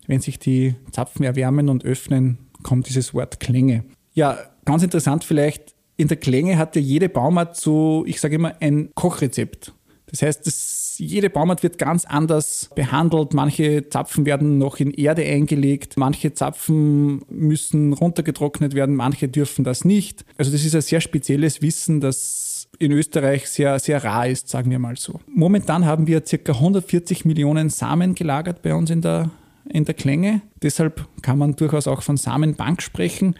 wenn 0.07 0.21
sich 0.21 0.39
die 0.39 0.75
Zapfen 0.91 1.25
erwärmen 1.25 1.67
und 1.67 1.83
öffnen, 1.83 2.37
kommt 2.63 2.87
dieses 2.89 3.13
Wort 3.13 3.39
Klänge. 3.39 3.83
Ja, 4.13 4.39
ganz 4.65 4.83
interessant 4.83 5.23
vielleicht, 5.23 5.73
in 5.97 6.07
der 6.07 6.17
Klänge 6.17 6.57
hat 6.57 6.75
ja 6.75 6.81
jede 6.81 7.09
Baumart 7.09 7.55
so, 7.55 8.03
ich 8.07 8.19
sage 8.19 8.35
immer, 8.35 8.53
ein 8.59 8.89
Kochrezept. 8.95 9.73
Das 10.07 10.21
heißt, 10.21 10.45
das, 10.45 10.95
jede 10.99 11.29
Baumart 11.31 11.63
wird 11.63 11.79
ganz 11.79 12.05
anders 12.05 12.69
behandelt. 12.75 13.33
Manche 13.33 13.89
Zapfen 13.89 14.27
werden 14.27 14.59
noch 14.59 14.77
in 14.77 14.91
Erde 14.91 15.23
eingelegt, 15.23 15.97
manche 15.97 16.33
Zapfen 16.33 17.23
müssen 17.29 17.93
runtergetrocknet 17.93 18.75
werden, 18.75 18.95
manche 18.95 19.27
dürfen 19.27 19.63
das 19.63 19.85
nicht. 19.85 20.23
Also 20.37 20.51
das 20.51 20.63
ist 20.63 20.75
ein 20.75 20.81
sehr 20.81 21.01
spezielles 21.01 21.63
Wissen, 21.63 21.99
das 21.99 22.69
in 22.77 22.91
Österreich 22.91 23.49
sehr, 23.49 23.79
sehr 23.79 24.03
rar 24.03 24.27
ist, 24.27 24.49
sagen 24.49 24.69
wir 24.69 24.79
mal 24.79 24.97
so. 24.97 25.19
Momentan 25.27 25.85
haben 25.85 26.05
wir 26.05 26.21
ca. 26.21 26.51
140 26.51 27.25
Millionen 27.25 27.69
Samen 27.69 28.13
gelagert 28.13 28.61
bei 28.61 28.75
uns 28.75 28.89
in 28.89 29.01
der, 29.01 29.31
in 29.69 29.85
der 29.85 29.93
Klänge. 29.93 30.41
Deshalb 30.61 31.07
kann 31.21 31.37
man 31.37 31.55
durchaus 31.55 31.87
auch 31.87 32.03
von 32.03 32.17
Samenbank 32.17 32.81
sprechen. 32.81 33.35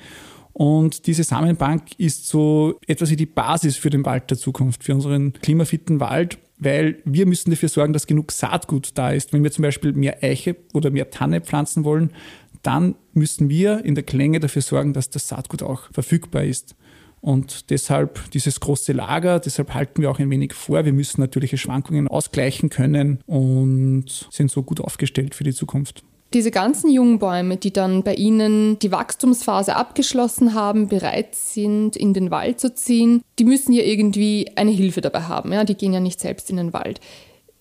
Und 0.53 1.08
diese 1.08 1.24
Samenbank 1.24 2.00
ist 2.00 2.27
so 2.27 2.80
etwas 2.86 3.10
wie 3.10 3.15
die 3.15 3.25
Basis 3.25 3.77
für 3.77 3.89
den 3.89 4.06
Wald 4.06 4.30
der 4.30 4.38
Zukunft, 4.38 4.84
für 4.84 4.94
unseren 4.94 5.34
klimafitten 5.34 6.00
Wald 6.00 6.38
weil 6.63 7.01
wir 7.06 7.25
müssen 7.25 7.51
dafür 7.51 7.70
sorgen, 7.70 7.94
dass 7.94 8.08
genug 8.08 8.32
Saatgut 8.32 8.92
da 8.96 9.12
ist. 9.12 9.34
Wenn 9.34 9.44
wir 9.44 9.51
zum 9.51 9.63
Beispiel 9.63 9.94
mehr 9.94 10.24
Eiche 10.24 10.56
oder 10.74 10.92
mehr 10.92 11.10
Tanne 11.10 11.42
pflanzen 11.42 11.84
wollen, 11.84 12.12
dann 12.62 12.96
müssen 13.13 13.50
wir 13.50 13.84
in 13.84 13.96
der 13.96 14.03
Klänge 14.03 14.39
dafür 14.39 14.62
sorgen, 14.62 14.94
dass 14.94 15.10
das 15.10 15.27
Saatgut 15.27 15.63
auch 15.63 15.92
verfügbar 15.92 16.44
ist. 16.44 16.75
Und 17.20 17.70
deshalb 17.70 18.32
dieses 18.32 18.60
große 18.60 18.92
Lager, 18.92 19.39
deshalb 19.39 19.74
halten 19.74 20.01
wir 20.01 20.12
auch 20.12 20.20
ein 20.20 20.30
wenig 20.30 20.53
vor. 20.53 20.84
Wir 20.84 20.94
müssen 20.94 21.22
natürliche 21.22 21.58
Schwankungen 21.58 22.08
ausgleichen 22.08 22.70
können 22.70 23.20
und 23.25 24.27
sind 24.30 24.51
so 24.51 24.63
gut 24.63 24.82
aufgestellt 24.82 25.34
für 25.34 25.46
die 25.46 25.53
Zukunft. 25.53 26.03
Diese 26.34 26.50
ganzen 26.50 26.90
jungen 26.90 27.20
Bäume, 27.20 27.58
die 27.58 27.72
dann 27.72 28.02
bei 28.02 28.16
Ihnen 28.16 28.80
die 28.80 28.92
Wachstumsphase 28.92 29.75
abgeschlossen 29.75 30.56
haben, 30.56 30.88
bereit 30.88 31.36
sind, 31.36 31.96
in 31.96 32.13
den 32.13 32.32
Wald 32.32 32.60
zu 32.60 32.74
ziehen, 32.74 33.22
die 33.38 33.46
müssen 33.46 33.72
ja 33.72 33.84
irgendwie 33.84 34.50
eine 34.56 34.72
Hilfe 34.72 35.02
dabei 35.02 35.22
haben. 35.22 35.54
Ja? 35.54 35.63
Die 35.63 35.75
gehen 35.75 35.94
ja 35.94 36.00
nicht 36.00 36.20
selbst 36.20 36.50
in 36.50 36.58
den 36.58 36.74
Wald. 36.74 37.00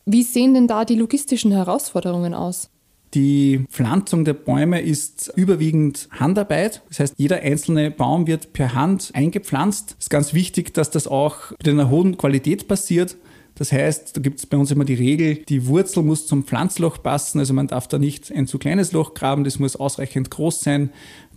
Wie 0.07 0.23
sehen 0.23 0.55
denn 0.55 0.69
da 0.69 0.87
die 0.87 0.95
logistischen 0.95 1.53
Herausforderungen 1.53 2.33
aus? 2.33 2.71
Die 3.15 3.67
Pflanzung 3.69 4.25
der 4.25 4.33
Bäume 4.33 4.81
ist 4.81 5.31
überwiegend 5.37 6.09
Handarbeit. 6.13 6.81
Das 6.89 7.01
heißt, 7.01 7.15
jeder 7.19 7.41
einzelne 7.41 7.91
Baum 7.91 8.27
wird 8.27 8.55
per 8.55 8.75
Hand 8.75 9.11
eingepflanzt. 9.13 9.97
Es 9.99 10.07
ist 10.07 10.11
ganz 10.11 10.33
wichtig, 10.33 10.73
dass 10.73 10.91
das 10.91 11.07
auch 11.07 11.51
mit 11.51 11.69
einer 11.69 11.91
hohen 11.91 12.17
Qualität 12.17 12.69
passiert. 12.69 13.17
Das 13.55 13.71
heißt, 13.71 14.17
da 14.17 14.21
gibt 14.21 14.39
es 14.39 14.47
bei 14.47 14.57
uns 14.57 14.71
immer 14.71 14.85
die 14.85 14.95
Regel, 14.95 15.37
die 15.49 15.67
Wurzel 15.67 16.03
muss 16.03 16.27
zum 16.27 16.45
Pflanzloch 16.45 17.03
passen, 17.03 17.39
also 17.39 17.53
man 17.53 17.67
darf 17.67 17.87
da 17.87 17.99
nicht 17.99 18.33
ein 18.33 18.47
zu 18.47 18.59
kleines 18.59 18.93
Loch 18.93 19.15
graben, 19.15 19.45
das 19.45 19.59
muss 19.59 19.77
ausreichend 19.77 20.31
groß 20.31 20.61
sein. 20.61 20.91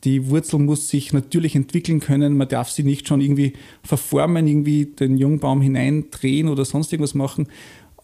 Die 0.05 0.29
Wurzel 0.29 0.60
muss 0.60 0.88
sich 0.88 1.13
natürlich 1.13 1.55
entwickeln 1.55 2.00
können, 2.00 2.38
man 2.38 2.48
darf 2.48 2.69
sie 2.69 2.84
nicht 2.84 3.07
schon 3.07 3.22
irgendwie 3.22 3.53
verformen, 3.84 4.48
irgendwie 4.48 4.86
den 4.86 5.17
Jungbaum 5.17 5.62
hineindrehen 5.62 6.48
oder 6.48 6.63
sonst 6.63 6.93
irgendwas 6.93 7.15
machen. 7.15 7.48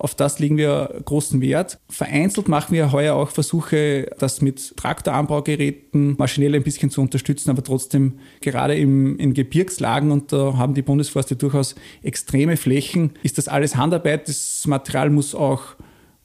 Auf 0.01 0.15
das 0.15 0.39
legen 0.39 0.57
wir 0.57 0.99
großen 1.05 1.41
Wert. 1.41 1.77
Vereinzelt 1.87 2.47
machen 2.47 2.73
wir 2.73 2.91
heuer 2.91 3.13
auch 3.13 3.29
Versuche, 3.29 4.09
das 4.17 4.41
mit 4.41 4.75
Traktoranbaugeräten 4.75 6.15
maschinell 6.17 6.55
ein 6.55 6.63
bisschen 6.63 6.89
zu 6.89 7.01
unterstützen, 7.01 7.51
aber 7.51 7.63
trotzdem 7.63 8.13
gerade 8.41 8.75
im, 8.75 9.19
in 9.19 9.35
Gebirgslagen, 9.35 10.09
und 10.09 10.33
da 10.33 10.57
haben 10.57 10.73
die 10.73 10.81
Bundesforste 10.81 11.35
durchaus 11.35 11.75
extreme 12.01 12.57
Flächen, 12.57 13.11
ist 13.21 13.37
das 13.37 13.47
alles 13.47 13.75
Handarbeit. 13.75 14.27
Das 14.27 14.65
Material 14.65 15.11
muss 15.11 15.35
auch 15.35 15.75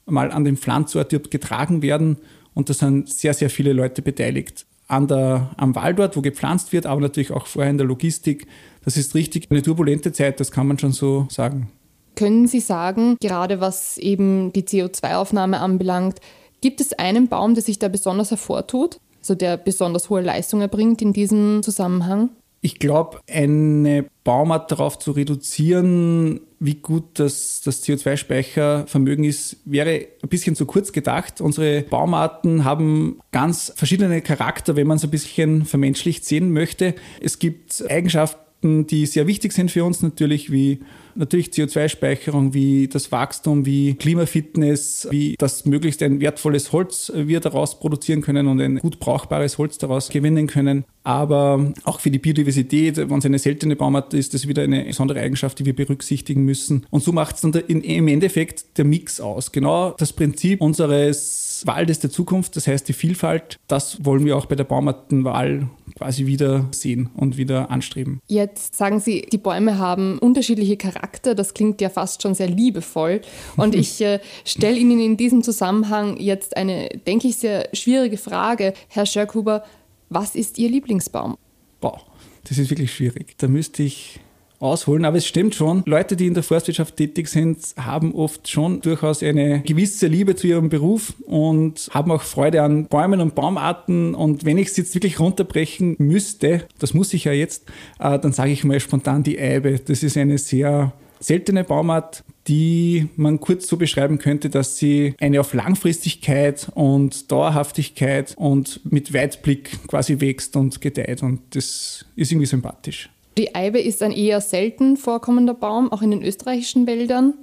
mal 0.07 0.31
an 0.31 0.43
den 0.43 0.57
Pflanzort 0.57 1.11
getragen 1.29 1.83
werden 1.83 2.17
und 2.55 2.69
da 2.69 2.73
sind 2.73 3.13
sehr, 3.13 3.35
sehr 3.35 3.51
viele 3.51 3.73
Leute 3.73 4.01
beteiligt. 4.01 4.65
An 4.87 5.07
der, 5.07 5.51
am 5.55 5.75
Waldort, 5.75 6.17
wo 6.17 6.21
gepflanzt 6.21 6.73
wird, 6.73 6.87
aber 6.87 7.01
natürlich 7.01 7.31
auch 7.31 7.45
vorher 7.45 7.69
in 7.69 7.77
der 7.77 7.85
Logistik. 7.85 8.47
Das 8.83 8.97
ist 8.97 9.13
richtig 9.13 9.51
eine 9.51 9.61
turbulente 9.61 10.13
Zeit, 10.13 10.39
das 10.39 10.49
kann 10.49 10.65
man 10.65 10.79
schon 10.79 10.93
so 10.93 11.27
sagen. 11.29 11.69
Können 12.17 12.47
Sie 12.47 12.61
sagen, 12.61 13.15
gerade 13.21 13.61
was 13.61 13.99
eben 13.99 14.51
die 14.51 14.63
CO2-Aufnahme 14.63 15.59
anbelangt, 15.59 16.19
gibt 16.61 16.81
es 16.81 16.93
einen 16.93 17.27
Baum, 17.27 17.53
der 17.53 17.61
sich 17.61 17.77
da 17.77 17.89
besonders 17.89 18.31
hervortut, 18.31 18.99
also 19.19 19.35
der 19.35 19.55
besonders 19.55 20.09
hohe 20.09 20.21
Leistung 20.21 20.61
erbringt 20.61 21.03
in 21.03 21.13
diesem 21.13 21.61
Zusammenhang? 21.61 22.31
Ich 22.61 22.79
glaube, 22.79 23.19
eine 23.31 24.05
Baumart 24.23 24.71
darauf 24.71 24.97
zu 24.97 25.11
reduzieren, 25.11 26.41
wie 26.59 26.73
gut 26.73 27.03
das, 27.19 27.61
das 27.63 27.83
CO2-Speichervermögen 27.83 29.23
ist, 29.23 29.57
wäre 29.65 30.07
ein 30.23 30.29
bisschen 30.29 30.55
zu 30.55 30.65
kurz 30.65 30.91
gedacht. 30.91 31.39
Unsere 31.39 31.83
Baumarten 31.83 32.63
haben 32.63 33.19
ganz 33.31 33.71
verschiedene 33.75 34.23
Charakter, 34.23 34.75
wenn 34.75 34.87
man 34.87 34.97
es 34.97 35.03
ein 35.03 35.11
bisschen 35.11 35.65
vermenschlicht 35.65 36.25
sehen 36.25 36.51
möchte. 36.51 36.95
Es 37.21 37.37
gibt 37.37 37.85
Eigenschaften, 37.87 38.87
die 38.87 39.05
sehr 39.05 39.27
wichtig 39.27 39.53
sind 39.53 39.69
für 39.69 39.85
uns 39.85 40.01
natürlich, 40.01 40.51
wie 40.51 40.79
natürlich 41.17 41.47
CO2-Speicherung, 41.47 42.53
wie 42.53 42.87
das 42.87 43.11
Wachstum, 43.11 43.65
wie 43.65 43.95
Klimafitness, 43.95 45.07
wie 45.11 45.35
das 45.37 45.65
möglichst 45.65 46.01
ein 46.03 46.19
wertvolles 46.19 46.71
Holz 46.71 47.11
wir 47.13 47.39
daraus 47.39 47.79
produzieren 47.79 48.21
können 48.21 48.47
und 48.47 48.61
ein 48.61 48.77
gut 48.77 48.99
brauchbares 48.99 49.57
Holz 49.57 49.77
daraus 49.77 50.09
gewinnen 50.09 50.47
können. 50.47 50.85
Aber 51.03 51.73
auch 51.83 51.99
für 51.99 52.11
die 52.11 52.19
Biodiversität, 52.19 52.97
wenn 52.97 53.19
es 53.19 53.25
eine 53.25 53.39
seltene 53.39 53.75
Baumart 53.75 54.13
ist, 54.13 54.33
das 54.33 54.47
wieder 54.47 54.63
eine 54.63 54.83
besondere 54.83 55.21
Eigenschaft, 55.21 55.59
die 55.59 55.65
wir 55.65 55.75
berücksichtigen 55.75 56.43
müssen. 56.43 56.85
Und 56.89 57.03
so 57.03 57.11
macht 57.11 57.35
es 57.35 57.41
dann 57.41 57.53
im 57.53 58.07
Endeffekt 58.07 58.77
der 58.77 58.85
Mix 58.85 59.21
aus. 59.21 59.51
Genau 59.51 59.91
das 59.91 60.11
Prinzip 60.13 60.61
unseres 60.61 61.63
Waldes 61.65 61.99
der 61.99 62.11
Zukunft, 62.11 62.55
das 62.55 62.67
heißt 62.67 62.87
die 62.87 62.93
Vielfalt, 62.93 63.57
das 63.67 64.03
wollen 64.05 64.25
wir 64.25 64.37
auch 64.37 64.45
bei 64.45 64.55
der 64.55 64.65
Baumartenwahl 64.65 65.69
quasi 65.95 66.27
wieder 66.27 66.67
sehen 66.71 67.09
und 67.15 67.37
wieder 67.37 67.71
anstreben. 67.71 68.19
Jetzt 68.27 68.75
sagen 68.75 68.99
Sie, 68.99 69.25
die 69.31 69.39
Bäume 69.39 69.79
haben 69.79 70.19
unterschiedliche 70.19 70.77
Charaktere. 70.77 71.06
Charakter. 71.07 71.35
Das 71.35 71.53
klingt 71.53 71.81
ja 71.81 71.89
fast 71.89 72.21
schon 72.21 72.33
sehr 72.35 72.47
liebevoll. 72.47 73.21
Und 73.55 73.75
ich 73.75 74.01
äh, 74.01 74.19
stelle 74.45 74.77
Ihnen 74.77 74.99
in 74.99 75.17
diesem 75.17 75.43
Zusammenhang 75.43 76.17
jetzt 76.17 76.57
eine, 76.57 76.89
denke 77.07 77.27
ich, 77.27 77.37
sehr 77.37 77.69
schwierige 77.73 78.17
Frage. 78.17 78.73
Herr 78.89 79.05
Schörkhuber, 79.05 79.63
was 80.09 80.35
ist 80.35 80.57
Ihr 80.57 80.69
Lieblingsbaum? 80.69 81.37
Boah, 81.79 82.01
das 82.43 82.57
ist 82.57 82.69
wirklich 82.69 82.93
schwierig. 82.93 83.37
Da 83.37 83.47
müsste 83.47 83.83
ich 83.83 84.19
ausholen. 84.59 85.05
Aber 85.05 85.17
es 85.17 85.27
stimmt 85.27 85.55
schon, 85.55 85.83
Leute, 85.85 86.15
die 86.15 86.27
in 86.27 86.33
der 86.33 86.43
Forstwirtschaft 86.43 86.97
tätig 86.97 87.27
sind, 87.27 87.57
haben 87.77 88.13
oft 88.13 88.49
schon 88.49 88.81
durchaus 88.81 89.21
eine 89.23 89.61
gewisse 89.61 90.07
Liebe 90.07 90.35
zu 90.35 90.47
ihrem 90.47 90.69
Beruf 90.69 91.13
und 91.25 91.89
haben 91.91 92.11
auch 92.11 92.23
Freude 92.23 92.63
an 92.63 92.85
Bäumen 92.85 93.21
und 93.21 93.35
Baumarten. 93.35 94.15
Und 94.15 94.45
wenn 94.45 94.57
ich 94.57 94.69
es 94.69 94.77
jetzt 94.77 94.95
wirklich 94.95 95.19
runterbrechen 95.19 95.95
müsste, 95.99 96.67
das 96.79 96.93
muss 96.93 97.13
ich 97.13 97.25
ja 97.25 97.31
jetzt, 97.31 97.65
äh, 97.99 98.17
dann 98.19 98.33
sage 98.33 98.51
ich 98.51 98.63
mal 98.63 98.79
spontan 98.79 99.23
die 99.23 99.39
Eibe. 99.39 99.79
Das 99.79 100.03
ist 100.03 100.17
eine 100.17 100.37
sehr 100.37 100.93
seltene 101.19 101.63
Baumart, 101.63 102.23
die 102.47 103.07
man 103.15 103.39
kurz 103.39 103.67
so 103.67 103.77
beschreiben 103.77 104.19
könnte, 104.19 104.49
dass 104.49 104.77
sie 104.77 105.15
eine 105.19 105.39
auf 105.39 105.53
Langfristigkeit 105.53 106.69
und 106.73 107.31
Dauerhaftigkeit 107.31 108.33
und 108.37 108.79
mit 108.89 109.13
Weitblick 109.13 109.87
quasi 109.87 110.19
wächst 110.19 110.55
und 110.55 110.79
gedeiht. 110.79 111.23
Und 111.23 111.41
das 111.51 112.05
ist 112.15 112.31
irgendwie 112.31 112.45
sympathisch. 112.45 113.09
Die 113.37 113.53
Eibe 113.53 113.79
ist 113.79 114.01
ein 114.01 114.11
eher 114.11 114.41
selten 114.41 114.97
vorkommender 114.97 115.53
Baum, 115.53 115.91
auch 115.91 116.01
in 116.01 116.09
den 116.09 116.23
österreichischen 116.23 116.87
Wäldern. 116.87 117.35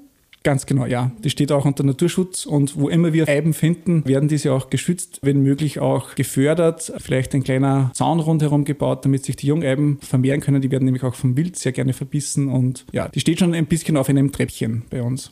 Ganz 0.43 0.67
genau, 0.67 0.85
ja. 0.85 1.11
Die 1.23 1.31
steht 1.31 1.53
auch 1.53 1.65
unter 1.65 1.85
Naturschutz 1.85 2.45
und 2.45 2.79
wo 2.79 2.89
immer 2.91 3.15
wir 3.15 3.29
Eiben 3.29 3.55
finden, 3.55 4.05
werden 4.07 4.29
diese 4.29 4.53
auch 4.53 4.69
geschützt, 4.69 5.21
wenn 5.23 5.43
möglich 5.43 5.79
auch 5.79 6.17
gefördert. 6.17 6.93
Vielleicht 6.99 7.35
ein 7.35 7.45
kleiner 7.45 7.93
Zaun 7.95 8.21
rundherum 8.21 8.65
gebaut, 8.65 9.05
damit 9.05 9.25
sich 9.25 9.37
die 9.37 9.47
Jungeiben 9.47 9.99
vermehren 10.03 10.41
können. 10.41 10.61
Die 10.61 10.71
werden 10.71 10.85
nämlich 10.85 11.05
auch 11.05 11.15
vom 11.15 11.37
Wild 11.37 11.57
sehr 11.57 11.73
gerne 11.73 11.95
verbissen 11.95 12.49
und 12.49 12.85
ja, 12.93 13.09
die 13.09 13.21
steht 13.21 13.39
schon 13.39 13.55
ein 13.55 13.67
bisschen 13.67 13.97
auf 13.97 14.11
einem 14.11 14.33
Treppchen 14.33 14.83
bei 14.91 15.01
uns. 15.01 15.31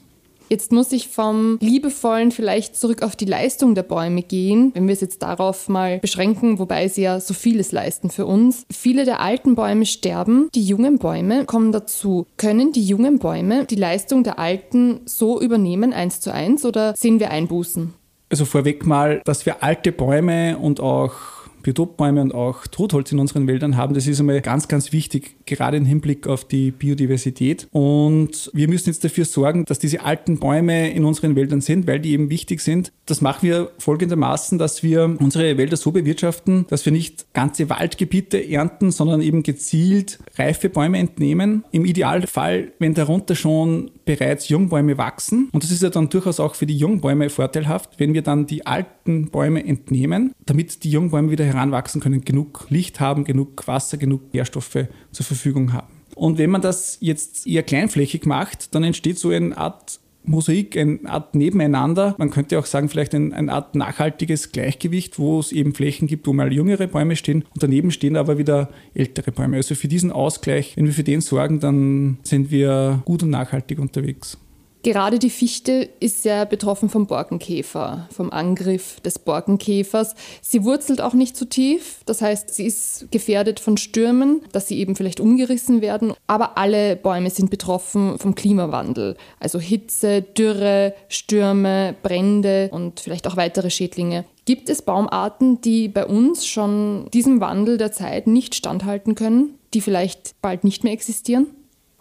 Jetzt 0.53 0.71
muss 0.71 0.93
ich 0.93 1.09
vom 1.09 1.57
Liebevollen 1.63 2.31
vielleicht 2.31 2.77
zurück 2.77 3.01
auf 3.01 3.17
die 3.17 3.25
Leistung 3.25 3.75
der 3.75 3.85
Bäume 3.85 4.21
gehen, 4.21 4.71
wenn 4.75 4.87
wir 4.87 4.93
es 4.93 5.01
jetzt 5.01 5.23
darauf 5.23 5.71
mal 5.71 5.99
beschränken, 6.01 6.59
wobei 6.59 6.89
sie 6.89 7.01
ja 7.01 7.21
so 7.21 7.33
vieles 7.33 7.73
leisten 7.73 8.11
für 8.11 8.27
uns. 8.27 8.67
Viele 8.71 9.07
der 9.07 9.21
alten 9.21 9.55
Bäume 9.55 9.87
sterben, 9.87 10.51
die 10.55 10.63
jungen 10.63 10.99
Bäume 10.99 11.47
kommen 11.47 11.73
dazu. 11.73 12.27
Können 12.37 12.71
die 12.71 12.85
jungen 12.85 13.19
Bäume 13.19 13.65
die 13.65 13.77
Leistung 13.77 14.25
der 14.25 14.39
alten 14.39 15.01
so 15.07 15.41
übernehmen, 15.41 15.95
eins 15.95 16.21
zu 16.21 16.31
eins, 16.35 16.67
oder 16.67 16.95
sehen 16.99 17.19
wir 17.19 17.31
Einbußen? 17.31 17.95
Also 18.29 18.45
vorweg 18.45 18.85
mal, 18.85 19.23
dass 19.25 19.47
wir 19.47 19.63
alte 19.63 19.91
Bäume 19.91 20.59
und 20.59 20.81
auch 20.81 21.15
Biotopbäume 21.63 22.21
und 22.21 22.35
auch 22.35 22.67
Totholz 22.67 23.13
in 23.13 23.19
unseren 23.19 23.47
Wäldern 23.47 23.77
haben, 23.77 23.95
das 23.95 24.07
ist 24.07 24.21
einmal 24.21 24.41
ganz, 24.41 24.69
ganz 24.69 24.93
wichtig. 24.93 25.37
Gerade 25.47 25.77
im 25.77 25.85
Hinblick 25.85 26.27
auf 26.27 26.45
die 26.47 26.71
Biodiversität. 26.71 27.69
Und 27.73 28.51
wir 28.53 28.69
müssen 28.69 28.91
jetzt 28.91 29.05
dafür 29.05 29.25
sorgen, 29.25 29.65
dass 29.65 29.79
diese 29.79 30.03
alten 30.05 30.39
Bäume 30.39 30.91
in 30.93 31.05
unseren 31.05 31.37
Wäldern 31.37 31.61
sind, 31.61 31.87
weil 31.87 32.01
die 32.01 32.13
eben 32.13 32.31
wichtig 32.31 32.61
sind. 32.61 32.93
Das 33.07 33.21
machen 33.21 33.49
wir 33.49 33.71
folgendermaßen, 33.79 34.59
dass 34.59 34.83
wir 34.83 35.17
unsere 35.19 35.59
Wälder 35.59 35.77
so 35.77 35.93
bewirtschaften, 35.93 36.67
dass 36.69 36.85
wir 36.85 36.93
nicht 36.93 37.33
ganze 37.35 37.69
Waldgebiete 37.69 38.49
ernten, 38.49 38.91
sondern 38.91 39.21
eben 39.23 39.43
gezielt 39.43 40.19
reife 40.37 40.69
Bäume 40.69 40.99
entnehmen. 40.99 41.65
Im 41.73 41.85
Idealfall, 41.85 42.73
wenn 42.79 42.95
darunter 42.95 43.35
schon 43.35 43.91
bereits 44.05 44.49
Jungbäume 44.49 44.99
wachsen. 44.99 45.49
Und 45.53 45.63
das 45.63 45.71
ist 45.71 45.83
ja 45.83 45.91
dann 45.91 46.09
durchaus 46.09 46.41
auch 46.41 46.55
für 46.55 46.67
die 46.67 46.77
Jungbäume 46.77 47.31
vorteilhaft, 47.31 47.99
wenn 47.99 48.15
wir 48.15 48.23
dann 48.23 48.47
die 48.47 48.67
alten 48.67 49.31
Bäume 49.31 49.65
entnehmen, 49.65 50.33
damit 50.47 50.85
die 50.85 50.91
Jungbäume 50.91 51.31
wieder 51.31 51.45
heranwachsen 51.45 52.01
können, 52.01 52.25
genug 52.25 52.67
Licht 52.69 53.01
haben, 53.01 53.25
genug 53.25 53.67
Wasser, 53.67 53.97
genug 53.97 54.33
Nährstoffe 54.35 54.87
zur 55.11 55.27
Verfügung 55.27 55.42
haben. 55.73 55.89
Und 56.15 56.39
wenn 56.39 56.51
man 56.51 56.61
das 56.61 56.99
jetzt 57.01 57.47
eher 57.47 57.63
kleinflächig 57.63 58.27
macht, 58.27 58.75
dann 58.75 58.85
entsteht 58.85 59.19
so 59.19 59.31
eine 59.31 59.57
Art 59.57 59.99
Mosaik, 60.25 60.77
eine 60.77 61.01
Art 61.07 61.35
Nebeneinander. 61.35 62.15
Man 62.19 62.31
könnte 62.31 62.59
auch 62.59 62.67
sagen, 62.67 62.89
vielleicht 62.89 63.15
ein, 63.15 63.33
eine 63.33 63.53
Art 63.53 63.75
nachhaltiges 63.75 64.53
Gleichgewicht, 64.53 65.19
wo 65.19 65.41
es 65.41 65.53
eben 65.53 65.75
Flächen 65.75 66.07
gibt, 66.07 66.27
wo 66.27 66.33
mal 66.33 66.53
jüngere 66.53 66.87
Bäume 66.87 67.17
stehen 67.17 67.45
und 67.55 67.63
daneben 67.63 67.91
stehen 67.91 68.17
aber 68.17 68.39
wieder 68.39 68.71
ältere 68.95 69.33
Bäume. 69.33 69.57
Also 69.57 69.75
für 69.75 69.89
diesen 69.89 70.13
Ausgleich, 70.13 70.77
wenn 70.77 70.87
wir 70.87 70.93
für 70.93 71.03
den 71.03 71.21
sorgen, 71.21 71.61
dann 71.61 72.19
sind 72.23 72.51
wir 72.51 73.03
gut 73.05 73.23
und 73.23 73.31
nachhaltig 73.31 73.79
unterwegs. 73.79 74.39
Gerade 74.83 75.21
die 75.21 75.31
Fichte 75.31 75.89
ist 76.01 76.25
sehr 76.25 76.45
betroffen 76.45 76.89
vom 76.89 77.07
Borkenkäfer, 77.07 78.09
vom 78.11 78.33
Angriff 78.33 78.99
des 79.01 79.21
Borkenkäfers. 79.21 80.17
Sie 80.41 80.65
wurzelt 80.65 81.01
auch 81.01 81.15
nicht 81.15 81.37
zu 81.37 81.45
tief, 81.45 82.01
das 82.05 82.21
heißt, 82.21 82.53
sie 82.53 82.67
ist 82.67 83.07
gefährdet 83.13 83.61
von 83.61 83.77
Stürmen, 83.77 84.41
dass 84.51 84.67
sie 84.67 84.79
eben 84.79 84.97
vielleicht 84.97 85.21
umgerissen 85.21 85.83
werden. 85.83 86.15
Aber 86.27 86.59
alle 86.59 86.97
Bäume 86.97 87.31
sind 87.31 87.49
betroffen 87.49 88.19
vom 88.19 88.35
Klimawandel, 88.35 89.17
also 89.39 89.61
Hitze, 89.61 90.21
Dürre, 90.21 90.95
Stürme, 91.09 91.95
Brände 92.03 92.69
und 92.73 92.99
vielleicht 92.99 93.29
auch 93.29 93.37
weitere 93.37 93.71
Schädlinge. 93.71 94.25
Gibt 94.47 94.69
es 94.69 94.83
Baumarten, 94.83 95.61
die 95.61 95.87
bei 95.87 96.05
uns 96.05 96.45
schon 96.45 97.09
diesem 97.15 97.41
Wandel 97.41 97.79
der 97.79 97.93
Zeit 97.93 98.27
nicht 98.27 98.57
standhalten 98.57 99.15
können, 99.15 99.55
die 99.75 99.81
vielleicht 99.81 100.35
bald 100.43 100.65
nicht 100.65 100.83
mehr 100.83 100.93
existieren? 100.93 101.47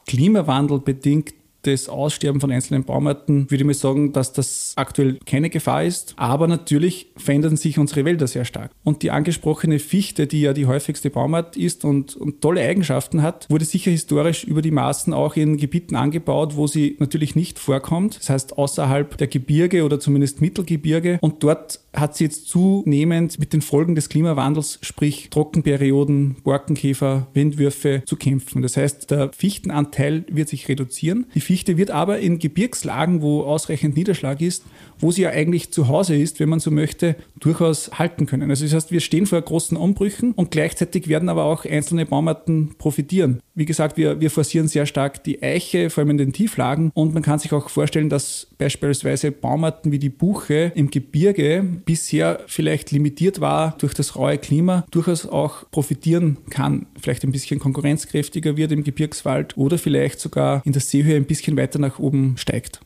Klimawandel 0.07 0.79
bedingt 0.79 1.35
das 1.63 1.89
Aussterben 1.89 2.41
von 2.41 2.51
einzelnen 2.51 2.83
Baumarten 2.83 3.49
würde 3.49 3.63
ich 3.63 3.65
mal 3.65 3.73
sagen, 3.73 4.13
dass 4.13 4.33
das 4.33 4.73
aktuell 4.75 5.19
keine 5.25 5.49
Gefahr 5.49 5.83
ist. 5.83 6.13
Aber 6.17 6.47
natürlich 6.47 7.07
verändern 7.17 7.57
sich 7.57 7.77
unsere 7.77 8.05
Wälder 8.05 8.27
sehr 8.27 8.45
stark. 8.45 8.71
Und 8.83 9.03
die 9.03 9.11
angesprochene 9.11 9.79
Fichte, 9.79 10.27
die 10.27 10.41
ja 10.41 10.53
die 10.53 10.65
häufigste 10.65 11.09
Baumart 11.09 11.57
ist 11.57 11.85
und, 11.85 12.15
und 12.15 12.41
tolle 12.41 12.61
Eigenschaften 12.61 13.21
hat, 13.21 13.47
wurde 13.49 13.65
sicher 13.65 13.91
historisch 13.91 14.43
über 14.43 14.61
die 14.61 14.71
Maßen 14.71 15.13
auch 15.13 15.35
in 15.35 15.57
Gebieten 15.57 15.95
angebaut, 15.95 16.55
wo 16.55 16.67
sie 16.67 16.95
natürlich 16.99 17.35
nicht 17.35 17.59
vorkommt. 17.59 18.17
Das 18.19 18.29
heißt 18.29 18.57
außerhalb 18.57 19.17
der 19.17 19.27
Gebirge 19.27 19.83
oder 19.83 19.99
zumindest 19.99 20.41
Mittelgebirge. 20.41 21.19
Und 21.21 21.43
dort 21.43 21.79
hat 21.93 22.15
sie 22.15 22.23
jetzt 22.25 22.47
zunehmend 22.47 23.39
mit 23.39 23.53
den 23.53 23.61
Folgen 23.61 23.95
des 23.95 24.09
Klimawandels, 24.09 24.79
sprich 24.81 25.29
Trockenperioden, 25.29 26.37
Borkenkäfer, 26.43 27.27
Windwürfe 27.33 28.03
zu 28.05 28.15
kämpfen. 28.15 28.61
Das 28.61 28.77
heißt, 28.77 29.11
der 29.11 29.31
Fichtenanteil 29.33 30.25
wird 30.29 30.49
sich 30.49 30.67
reduzieren. 30.69 31.25
Die 31.35 31.41
Fichte 31.51 31.75
wird 31.75 31.91
aber 31.91 32.19
in 32.19 32.39
Gebirgslagen, 32.39 33.21
wo 33.21 33.41
ausreichend 33.41 33.97
Niederschlag 33.97 34.39
ist, 34.39 34.63
wo 34.99 35.11
sie 35.11 35.23
ja 35.23 35.31
eigentlich 35.31 35.73
zu 35.73 35.89
Hause 35.89 36.15
ist, 36.15 36.39
wenn 36.39 36.47
man 36.47 36.61
so 36.61 36.71
möchte, 36.71 37.17
durchaus 37.41 37.99
halten 37.99 38.25
können. 38.25 38.49
Also 38.49 38.63
das 38.63 38.73
heißt, 38.73 38.91
wir 38.93 39.01
stehen 39.01 39.25
vor 39.25 39.41
großen 39.41 39.75
Umbrüchen 39.75 40.31
und 40.31 40.51
gleichzeitig 40.51 41.09
werden 41.09 41.27
aber 41.27 41.43
auch 41.43 41.65
einzelne 41.65 42.05
Baumarten 42.05 42.75
profitieren. 42.77 43.41
Wie 43.53 43.65
gesagt, 43.65 43.97
wir, 43.97 44.21
wir 44.21 44.31
forcieren 44.31 44.69
sehr 44.69 44.85
stark 44.85 45.25
die 45.25 45.43
Eiche, 45.43 45.89
vor 45.89 46.01
allem 46.01 46.11
in 46.11 46.17
den 46.17 46.31
Tieflagen 46.31 46.89
und 46.93 47.13
man 47.13 47.21
kann 47.21 47.37
sich 47.37 47.51
auch 47.51 47.69
vorstellen, 47.69 48.07
dass 48.07 48.47
beispielsweise 48.57 49.31
Baumarten 49.31 49.91
wie 49.91 49.99
die 49.99 50.09
Buche 50.09 50.71
im 50.73 50.89
Gebirge 50.89 51.65
bisher 51.85 52.39
vielleicht 52.47 52.91
limitiert 52.91 53.41
war 53.41 53.75
durch 53.79 53.93
das 53.93 54.15
raue 54.15 54.37
Klima, 54.37 54.85
durchaus 54.91 55.25
auch 55.27 55.69
profitieren 55.69 56.37
kann. 56.49 56.85
Vielleicht 57.01 57.25
ein 57.25 57.33
bisschen 57.33 57.59
konkurrenzkräftiger 57.59 58.55
wird 58.55 58.71
im 58.71 58.85
Gebirgswald 58.85 59.57
oder 59.57 59.77
vielleicht 59.77 60.21
sogar 60.21 60.61
in 60.65 60.71
der 60.71 60.81
Seehöhe 60.81 61.17
ein 61.17 61.25
bisschen 61.25 61.57
weiter 61.57 61.77
nach 61.77 61.99
oben 61.99 62.35
steigt. 62.37 62.79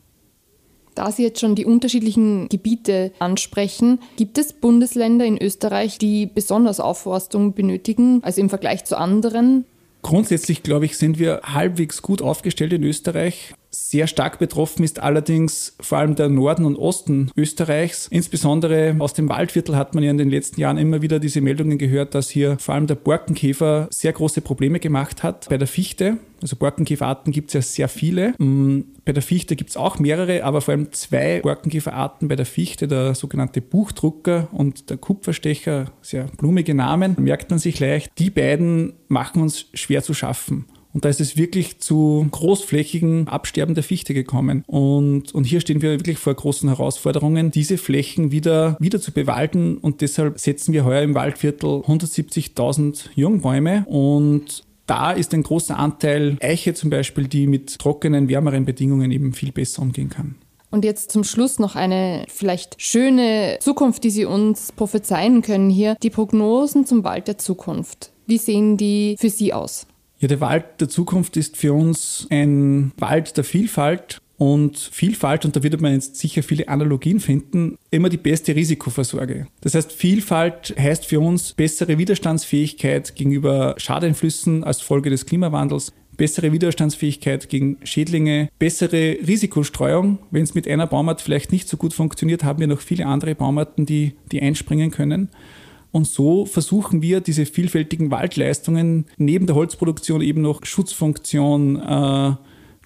Da 0.96 1.12
Sie 1.12 1.22
jetzt 1.22 1.40
schon 1.40 1.54
die 1.54 1.66
unterschiedlichen 1.66 2.48
Gebiete 2.48 3.12
ansprechen, 3.18 4.00
gibt 4.16 4.38
es 4.38 4.54
Bundesländer 4.54 5.26
in 5.26 5.40
Österreich, 5.40 5.98
die 5.98 6.24
besonders 6.24 6.80
Aufforstung 6.80 7.52
benötigen, 7.52 8.20
also 8.24 8.40
im 8.40 8.48
Vergleich 8.48 8.86
zu 8.86 8.98
anderen? 8.98 9.66
Grundsätzlich, 10.06 10.62
glaube 10.62 10.84
ich, 10.84 10.96
sind 10.96 11.18
wir 11.18 11.40
halbwegs 11.42 12.00
gut 12.00 12.22
aufgestellt 12.22 12.72
in 12.72 12.84
Österreich. 12.84 13.54
Sehr 13.78 14.06
stark 14.06 14.38
betroffen 14.38 14.84
ist 14.84 15.00
allerdings 15.00 15.76
vor 15.80 15.98
allem 15.98 16.16
der 16.16 16.28
Norden 16.28 16.64
und 16.64 16.76
Osten 16.76 17.30
Österreichs. 17.36 18.08
Insbesondere 18.10 18.96
aus 18.98 19.12
dem 19.12 19.28
Waldviertel 19.28 19.76
hat 19.76 19.94
man 19.94 20.02
ja 20.02 20.10
in 20.10 20.18
den 20.18 20.30
letzten 20.30 20.60
Jahren 20.60 20.78
immer 20.78 21.02
wieder 21.02 21.20
diese 21.20 21.42
Meldungen 21.42 21.76
gehört, 21.76 22.14
dass 22.14 22.30
hier 22.30 22.58
vor 22.58 22.74
allem 22.74 22.86
der 22.86 22.94
Borkenkäfer 22.94 23.86
sehr 23.90 24.12
große 24.12 24.40
Probleme 24.40 24.80
gemacht 24.80 25.22
hat 25.22 25.48
bei 25.50 25.58
der 25.58 25.68
Fichte. 25.68 26.16
Also 26.42 26.56
Borkenkäferarten 26.56 27.32
gibt 27.32 27.50
es 27.50 27.54
ja 27.54 27.62
sehr 27.62 27.88
viele. 27.88 28.34
Mm, 28.38 28.80
bei 29.04 29.12
der 29.12 29.22
Fichte 29.22 29.56
gibt 29.56 29.70
es 29.70 29.76
auch 29.76 29.98
mehrere, 29.98 30.42
aber 30.44 30.62
vor 30.62 30.72
allem 30.72 30.92
zwei 30.92 31.40
Borkenkäferarten 31.40 32.28
bei 32.28 32.36
der 32.36 32.46
Fichte, 32.46 32.88
der 32.88 33.14
sogenannte 33.14 33.60
Buchdrucker 33.60 34.48
und 34.52 34.90
der 34.90 34.96
Kupferstecher, 34.96 35.92
sehr 36.02 36.24
blumige 36.38 36.74
Namen, 36.74 37.14
merkt 37.18 37.50
man 37.50 37.58
sich 37.58 37.78
leicht. 37.78 38.10
Die 38.18 38.30
beiden 38.30 38.94
machen 39.08 39.42
uns 39.42 39.66
schwer 39.74 40.02
zu 40.02 40.14
schaffen. 40.14 40.64
Und 40.96 41.04
da 41.04 41.10
ist 41.10 41.20
es 41.20 41.36
wirklich 41.36 41.78
zu 41.78 42.26
großflächigen 42.30 43.28
Absterben 43.28 43.74
der 43.74 43.84
Fichte 43.84 44.14
gekommen. 44.14 44.64
Und, 44.66 45.34
und 45.34 45.44
hier 45.44 45.60
stehen 45.60 45.82
wir 45.82 45.90
wirklich 45.90 46.16
vor 46.16 46.32
großen 46.32 46.70
Herausforderungen, 46.70 47.50
diese 47.50 47.76
Flächen 47.76 48.30
wieder, 48.30 48.78
wieder 48.80 48.98
zu 48.98 49.12
bewalden. 49.12 49.76
Und 49.76 50.00
deshalb 50.00 50.40
setzen 50.40 50.72
wir 50.72 50.86
heuer 50.86 51.02
im 51.02 51.14
Waldviertel 51.14 51.80
170.000 51.80 53.10
Jungbäume 53.14 53.84
und 53.90 54.64
da 54.86 55.12
ist 55.12 55.34
ein 55.34 55.42
großer 55.42 55.78
Anteil 55.78 56.38
Eiche 56.40 56.72
zum 56.72 56.88
Beispiel, 56.88 57.28
die 57.28 57.46
mit 57.46 57.78
trockenen, 57.78 58.30
wärmeren 58.30 58.64
Bedingungen 58.64 59.10
eben 59.10 59.34
viel 59.34 59.52
besser 59.52 59.82
umgehen 59.82 60.08
kann. 60.08 60.36
Und 60.70 60.82
jetzt 60.82 61.12
zum 61.12 61.24
Schluss 61.24 61.58
noch 61.58 61.76
eine 61.76 62.24
vielleicht 62.28 62.80
schöne 62.80 63.58
Zukunft, 63.60 64.02
die 64.02 64.10
Sie 64.10 64.24
uns 64.24 64.72
prophezeien 64.72 65.42
können 65.42 65.68
hier. 65.68 65.94
Die 66.02 66.08
Prognosen 66.08 66.86
zum 66.86 67.04
Wald 67.04 67.28
der 67.28 67.36
Zukunft. 67.36 68.12
Wie 68.26 68.38
sehen 68.38 68.78
die 68.78 69.16
für 69.20 69.28
Sie 69.28 69.52
aus? 69.52 69.86
Ja, 70.18 70.28
der 70.28 70.40
Wald 70.40 70.64
der 70.80 70.88
Zukunft 70.88 71.36
ist 71.36 71.56
für 71.56 71.74
uns 71.74 72.26
ein 72.30 72.92
Wald 72.96 73.36
der 73.36 73.44
Vielfalt 73.44 74.20
und 74.38 74.76
Vielfalt, 74.78 75.44
und 75.44 75.56
da 75.56 75.62
wird 75.62 75.80
man 75.80 75.92
jetzt 75.92 76.16
sicher 76.16 76.42
viele 76.42 76.68
Analogien 76.68 77.20
finden, 77.20 77.76
immer 77.90 78.08
die 78.08 78.16
beste 78.16 78.54
Risikovorsorge. 78.54 79.46
Das 79.60 79.74
heißt, 79.74 79.92
Vielfalt 79.92 80.74
heißt 80.78 81.06
für 81.06 81.20
uns 81.20 81.54
bessere 81.54 81.98
Widerstandsfähigkeit 81.98 83.14
gegenüber 83.14 83.74
Schadeinflüssen 83.78 84.64
als 84.64 84.80
Folge 84.80 85.10
des 85.10 85.26
Klimawandels, 85.26 85.92
bessere 86.16 86.52
Widerstandsfähigkeit 86.52 87.48
gegen 87.48 87.78
Schädlinge, 87.84 88.48
bessere 88.58 89.18
Risikostreuung. 89.26 90.18
Wenn 90.30 90.42
es 90.42 90.54
mit 90.54 90.66
einer 90.66 90.86
Baumart 90.86 91.20
vielleicht 91.20 91.52
nicht 91.52 91.68
so 91.68 91.76
gut 91.76 91.92
funktioniert, 91.92 92.44
haben 92.44 92.60
wir 92.60 92.66
noch 92.66 92.80
viele 92.80 93.06
andere 93.06 93.34
Baumarten, 93.34 93.84
die, 93.86 94.14
die 94.32 94.40
einspringen 94.40 94.90
können. 94.90 95.28
Und 95.92 96.06
so 96.06 96.46
versuchen 96.46 97.02
wir, 97.02 97.20
diese 97.20 97.46
vielfältigen 97.46 98.10
Waldleistungen 98.10 99.06
neben 99.16 99.46
der 99.46 99.54
Holzproduktion 99.54 100.20
eben 100.20 100.42
noch 100.42 100.64
Schutzfunktion, 100.64 101.76
äh, 101.80 102.34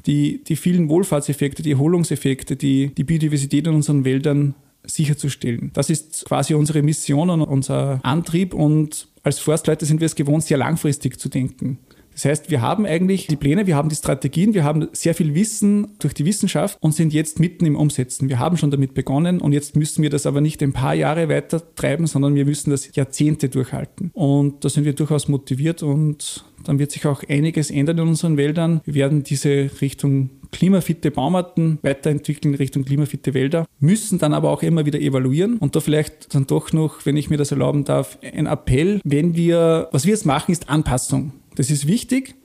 die, 0.06 0.44
die 0.44 0.56
vielen 0.56 0.88
Wohlfahrtseffekte, 0.88 1.62
die 1.62 1.72
Erholungseffekte, 1.72 2.56
die, 2.56 2.94
die 2.94 3.04
Biodiversität 3.04 3.66
in 3.66 3.74
unseren 3.74 4.04
Wäldern 4.04 4.54
sicherzustellen. 4.84 5.70
Das 5.74 5.90
ist 5.90 6.24
quasi 6.24 6.54
unsere 6.54 6.82
Mission 6.82 7.30
und 7.30 7.42
unser 7.42 8.00
Antrieb 8.02 8.54
und 8.54 9.08
als 9.22 9.38
Forstleute 9.38 9.84
sind 9.84 10.00
wir 10.00 10.06
es 10.06 10.14
gewohnt, 10.14 10.44
sehr 10.44 10.56
langfristig 10.56 11.18
zu 11.18 11.28
denken. 11.28 11.78
Das 12.20 12.26
heißt, 12.26 12.50
wir 12.50 12.61
haben 12.61 12.85
eigentlich 12.85 13.28
die 13.28 13.37
Pläne, 13.37 13.66
wir 13.66 13.76
haben 13.76 13.88
die 13.88 13.94
Strategien, 13.94 14.52
wir 14.52 14.62
haben 14.62 14.88
sehr 14.92 15.14
viel 15.14 15.35
Wissen 15.35 15.96
durch 16.00 16.12
die 16.12 16.26
Wissenschaft 16.26 16.76
und 16.83 16.94
sind 16.94 17.14
jetzt 17.14 17.40
mitten 17.40 17.64
im 17.64 17.76
Umsetzen. 17.76 18.28
Wir 18.28 18.38
haben 18.38 18.59
schon 18.59 18.70
damit 18.70 18.92
begonnen 18.92 19.40
und 19.40 19.54
jetzt 19.54 19.74
müssen 19.74 20.02
wir 20.02 20.11
das 20.11 20.26
aber 20.26 20.42
nicht 20.42 20.62
ein 20.62 20.74
paar 20.74 20.92
Jahre 20.92 21.30
weiter 21.30 21.62
treiben, 21.76 22.06
sondern 22.06 22.35
wir 22.35 22.44
müssen 22.44 22.68
das 22.72 22.94
Jahrzehnte 22.94 23.48
durchhalten. 23.48 24.11
Und 24.12 24.62
da 24.66 24.68
sind 24.68 24.85
wir 24.85 24.92
durchaus 24.92 25.28
motiviert 25.28 25.83
und 25.83 26.44
dann 26.64 26.78
wird 26.78 26.92
sich 26.92 27.06
auch 27.06 27.22
einiges 27.26 27.70
ändern 27.70 27.96
in 27.96 28.09
unseren 28.09 28.37
Wäldern. 28.37 28.83
Wir 28.85 28.92
werden 28.92 29.22
diese 29.22 29.70
Richtung 29.80 30.28
klimafitte 30.52 31.11
Baumarten 31.11 31.78
weiterentwickeln 31.80 32.54
Richtung 32.54 32.85
klimafitte 32.85 33.33
Wälder, 33.33 33.66
müssen 33.78 34.18
dann 34.18 34.35
aber 34.35 34.50
auch 34.50 34.62
immer 34.62 34.85
wieder 34.85 35.00
evaluieren. 35.00 35.56
Und 35.56 35.74
da 35.74 35.80
vielleicht 35.80 36.35
dann 36.35 36.46
doch 36.46 36.72
noch, 36.74 37.06
wenn 37.06 37.16
ich 37.16 37.30
mir 37.30 37.38
das 37.38 37.50
erlauben 37.50 37.85
darf, 37.85 38.18
ein 38.20 38.44
Appell, 38.46 39.00
wenn 39.04 39.37
wir, 39.37 39.88
was 39.92 40.04
wir 40.04 40.11
jetzt 40.11 40.26
machen, 40.26 40.52
ist 40.52 40.68
Anpassung. 40.68 41.33
Das 41.60 41.70
ist 41.70 41.86
wichtig 41.86 42.36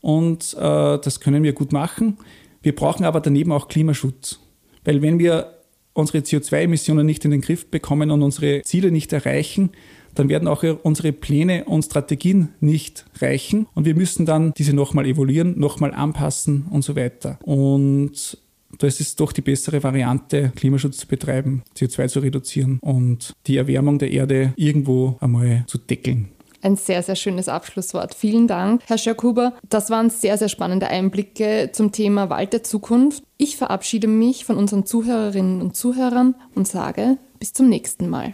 und 0.00 0.52
äh, 0.54 0.98
das 0.98 1.20
können 1.20 1.44
wir 1.44 1.52
gut 1.52 1.70
machen. 1.70 2.18
Wir 2.60 2.74
brauchen 2.74 3.04
aber 3.04 3.20
daneben 3.20 3.52
auch 3.52 3.68
Klimaschutz. 3.68 4.40
Weil 4.82 5.00
wenn 5.00 5.20
wir 5.20 5.60
unsere 5.92 6.18
CO2-Emissionen 6.18 7.06
nicht 7.06 7.24
in 7.24 7.30
den 7.30 7.40
Griff 7.40 7.70
bekommen 7.70 8.10
und 8.10 8.22
unsere 8.22 8.62
Ziele 8.62 8.90
nicht 8.90 9.12
erreichen, 9.12 9.70
dann 10.16 10.28
werden 10.28 10.48
auch 10.48 10.64
unsere 10.82 11.12
Pläne 11.12 11.66
und 11.66 11.84
Strategien 11.84 12.48
nicht 12.58 13.06
reichen 13.20 13.68
und 13.74 13.84
wir 13.84 13.94
müssen 13.94 14.26
dann 14.26 14.52
diese 14.54 14.72
nochmal 14.72 15.06
evaluieren, 15.06 15.56
nochmal 15.56 15.94
anpassen 15.94 16.66
und 16.68 16.82
so 16.82 16.96
weiter. 16.96 17.38
Und 17.44 18.38
da 18.76 18.88
ist 18.88 19.20
doch 19.20 19.30
die 19.30 19.42
bessere 19.42 19.84
Variante, 19.84 20.50
Klimaschutz 20.56 20.96
zu 20.96 21.06
betreiben, 21.06 21.62
CO2 21.76 22.08
zu 22.08 22.18
reduzieren 22.18 22.80
und 22.80 23.34
die 23.46 23.56
Erwärmung 23.56 24.00
der 24.00 24.10
Erde 24.10 24.52
irgendwo 24.56 25.16
einmal 25.20 25.62
zu 25.68 25.78
deckeln. 25.78 26.30
Ein 26.64 26.76
sehr, 26.76 27.02
sehr 27.02 27.14
schönes 27.14 27.46
Abschlusswort. 27.46 28.14
Vielen 28.14 28.48
Dank, 28.48 28.80
Herr 28.86 28.96
Schirkhuber. 28.96 29.52
Das 29.68 29.90
waren 29.90 30.08
sehr, 30.08 30.38
sehr 30.38 30.48
spannende 30.48 30.88
Einblicke 30.88 31.68
zum 31.72 31.92
Thema 31.92 32.30
Wald 32.30 32.54
der 32.54 32.62
Zukunft. 32.62 33.22
Ich 33.36 33.58
verabschiede 33.58 34.06
mich 34.08 34.46
von 34.46 34.56
unseren 34.56 34.86
Zuhörerinnen 34.86 35.60
und 35.60 35.76
Zuhörern 35.76 36.34
und 36.54 36.66
sage 36.66 37.18
bis 37.38 37.52
zum 37.52 37.68
nächsten 37.68 38.08
Mal. 38.08 38.32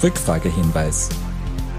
Rückfragehinweis. 0.00 1.08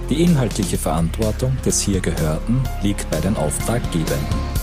Die 0.10 0.22
inhaltliche 0.22 0.78
Verantwortung 0.78 1.56
des 1.66 1.80
hier 1.80 2.02
Gehörten 2.02 2.62
liegt 2.84 3.10
bei 3.10 3.22
den 3.22 3.38
Auftraggebern. 3.38 4.61